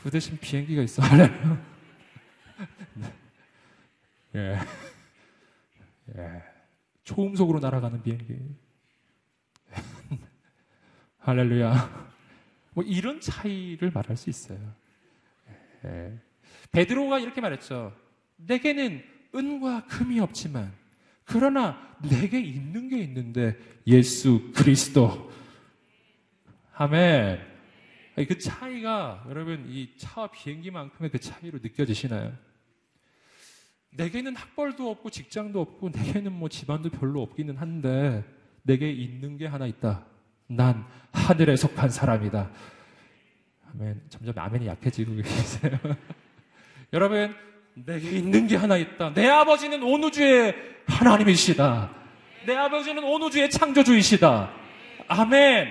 [0.03, 1.01] 그 대신 비행기가 있어.
[1.01, 1.65] 할렐루야.
[4.35, 4.59] 예.
[6.17, 6.43] 예.
[7.05, 8.60] 초음속으로 날아가는 비행기.
[11.21, 12.11] 할렐루야.
[12.73, 14.59] 뭐 이런 차이를 말할 수 있어요.
[15.85, 16.19] 예.
[16.73, 17.95] 베드로가 이렇게 말했죠.
[18.37, 19.03] 내게는
[19.35, 20.73] 은과 금이 없지만
[21.25, 23.57] 그러나 내게 있는 게 있는데
[23.87, 25.31] 예수 그리스도.
[26.75, 27.41] 아멘.
[28.17, 32.33] 그 차이가 여러분 이 차와 비행기만큼의 그 차이로 느껴지시나요?
[33.91, 38.25] 내게는 학벌도 없고 직장도 없고 내게는 뭐 집안도 별로 없기는 한데
[38.63, 40.10] 내게 있는 게 하나 있다.
[40.51, 42.51] 난 하늘에 속한 사람이다.
[43.73, 44.03] 아멘.
[44.09, 45.79] 점점 아멘이 약해지고 계세요.
[46.93, 47.35] 여러분,
[47.75, 49.15] 내게 있는 게 하나 있다.
[49.15, 50.53] 내 아버지는 온 우주의
[50.87, 51.91] 하나님이시다.
[52.47, 54.51] 내 아버지는 온 우주의 창조주이시다.
[55.07, 55.69] 아멘.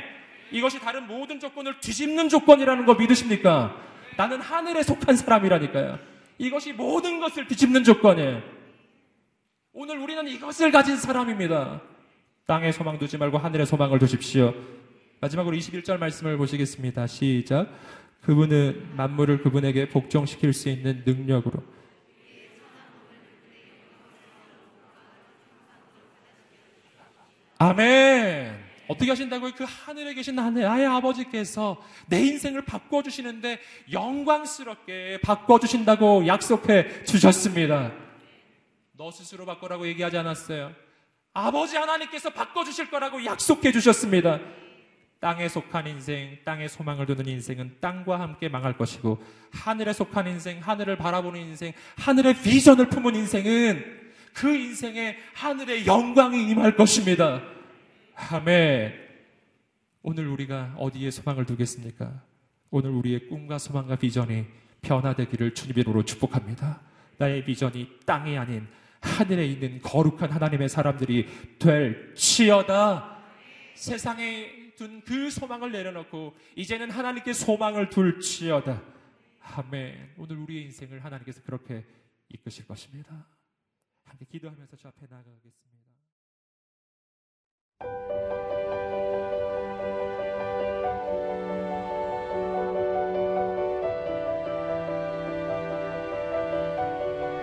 [0.51, 3.75] 이것이 다른 모든 조건을 뒤집는 조건이라는 거 믿으십니까?
[4.15, 5.99] 나는 하늘에 속한 사람이라니까요.
[6.37, 8.41] 이것이 모든 것을 뒤집는 조건이에요.
[9.73, 11.81] 오늘 우리는 이것을 가진 사람입니다.
[12.49, 14.55] 땅에 소망 두지 말고 하늘에 소망을 두십시오.
[15.21, 17.05] 마지막으로 21절 말씀을 보시겠습니다.
[17.05, 17.69] 시작.
[18.23, 21.61] 그분은 만물을 그분에게 복종시킬 수 있는 능력으로
[27.59, 28.57] 아멘.
[28.87, 29.51] 어떻게 하신다고요?
[29.53, 33.59] 그 하늘에 계신 하늘, 아의 아버지께서 내 인생을 바꿔주시는데
[33.91, 37.91] 영광스럽게 바꿔주신다고 약속해 주셨습니다.
[38.93, 40.88] 너 스스로 바꾸라고 얘기하지 않았어요.
[41.33, 44.39] 아버지 하나님께서 바꿔주실 거라고 약속해 주셨습니다.
[45.19, 49.21] 땅에 속한 인생, 땅에 소망을 두는 인생은 땅과 함께 망할 것이고,
[49.51, 53.99] 하늘에 속한 인생, 하늘을 바라보는 인생, 하늘의 비전을 품은 인생은
[54.33, 57.41] 그 인생에 하늘의 영광이 임할 것입니다.
[58.15, 58.93] 아멘.
[60.01, 62.21] 오늘 우리가 어디에 소망을 두겠습니까?
[62.71, 64.45] 오늘 우리의 꿈과 소망과 비전이
[64.81, 66.79] 변화되기를 주님으로 축복합니다.
[67.17, 68.65] 나의 비전이 땅이 아닌
[69.01, 71.27] 하늘에 있는 거룩한 하나님의 사람들이
[71.59, 73.23] 될지어다.
[73.75, 78.81] 세상에 둔 그 소망을 내려놓고 이제는 하나님께 소망을 둘지어다.
[79.41, 80.13] 아멘.
[80.17, 81.85] 오늘 우리의 인생을 하나님께서 그렇게
[82.29, 83.27] 이끄실 것입니다.
[84.05, 85.59] 함께 기도하면서 저 앞에 나가겠습니다.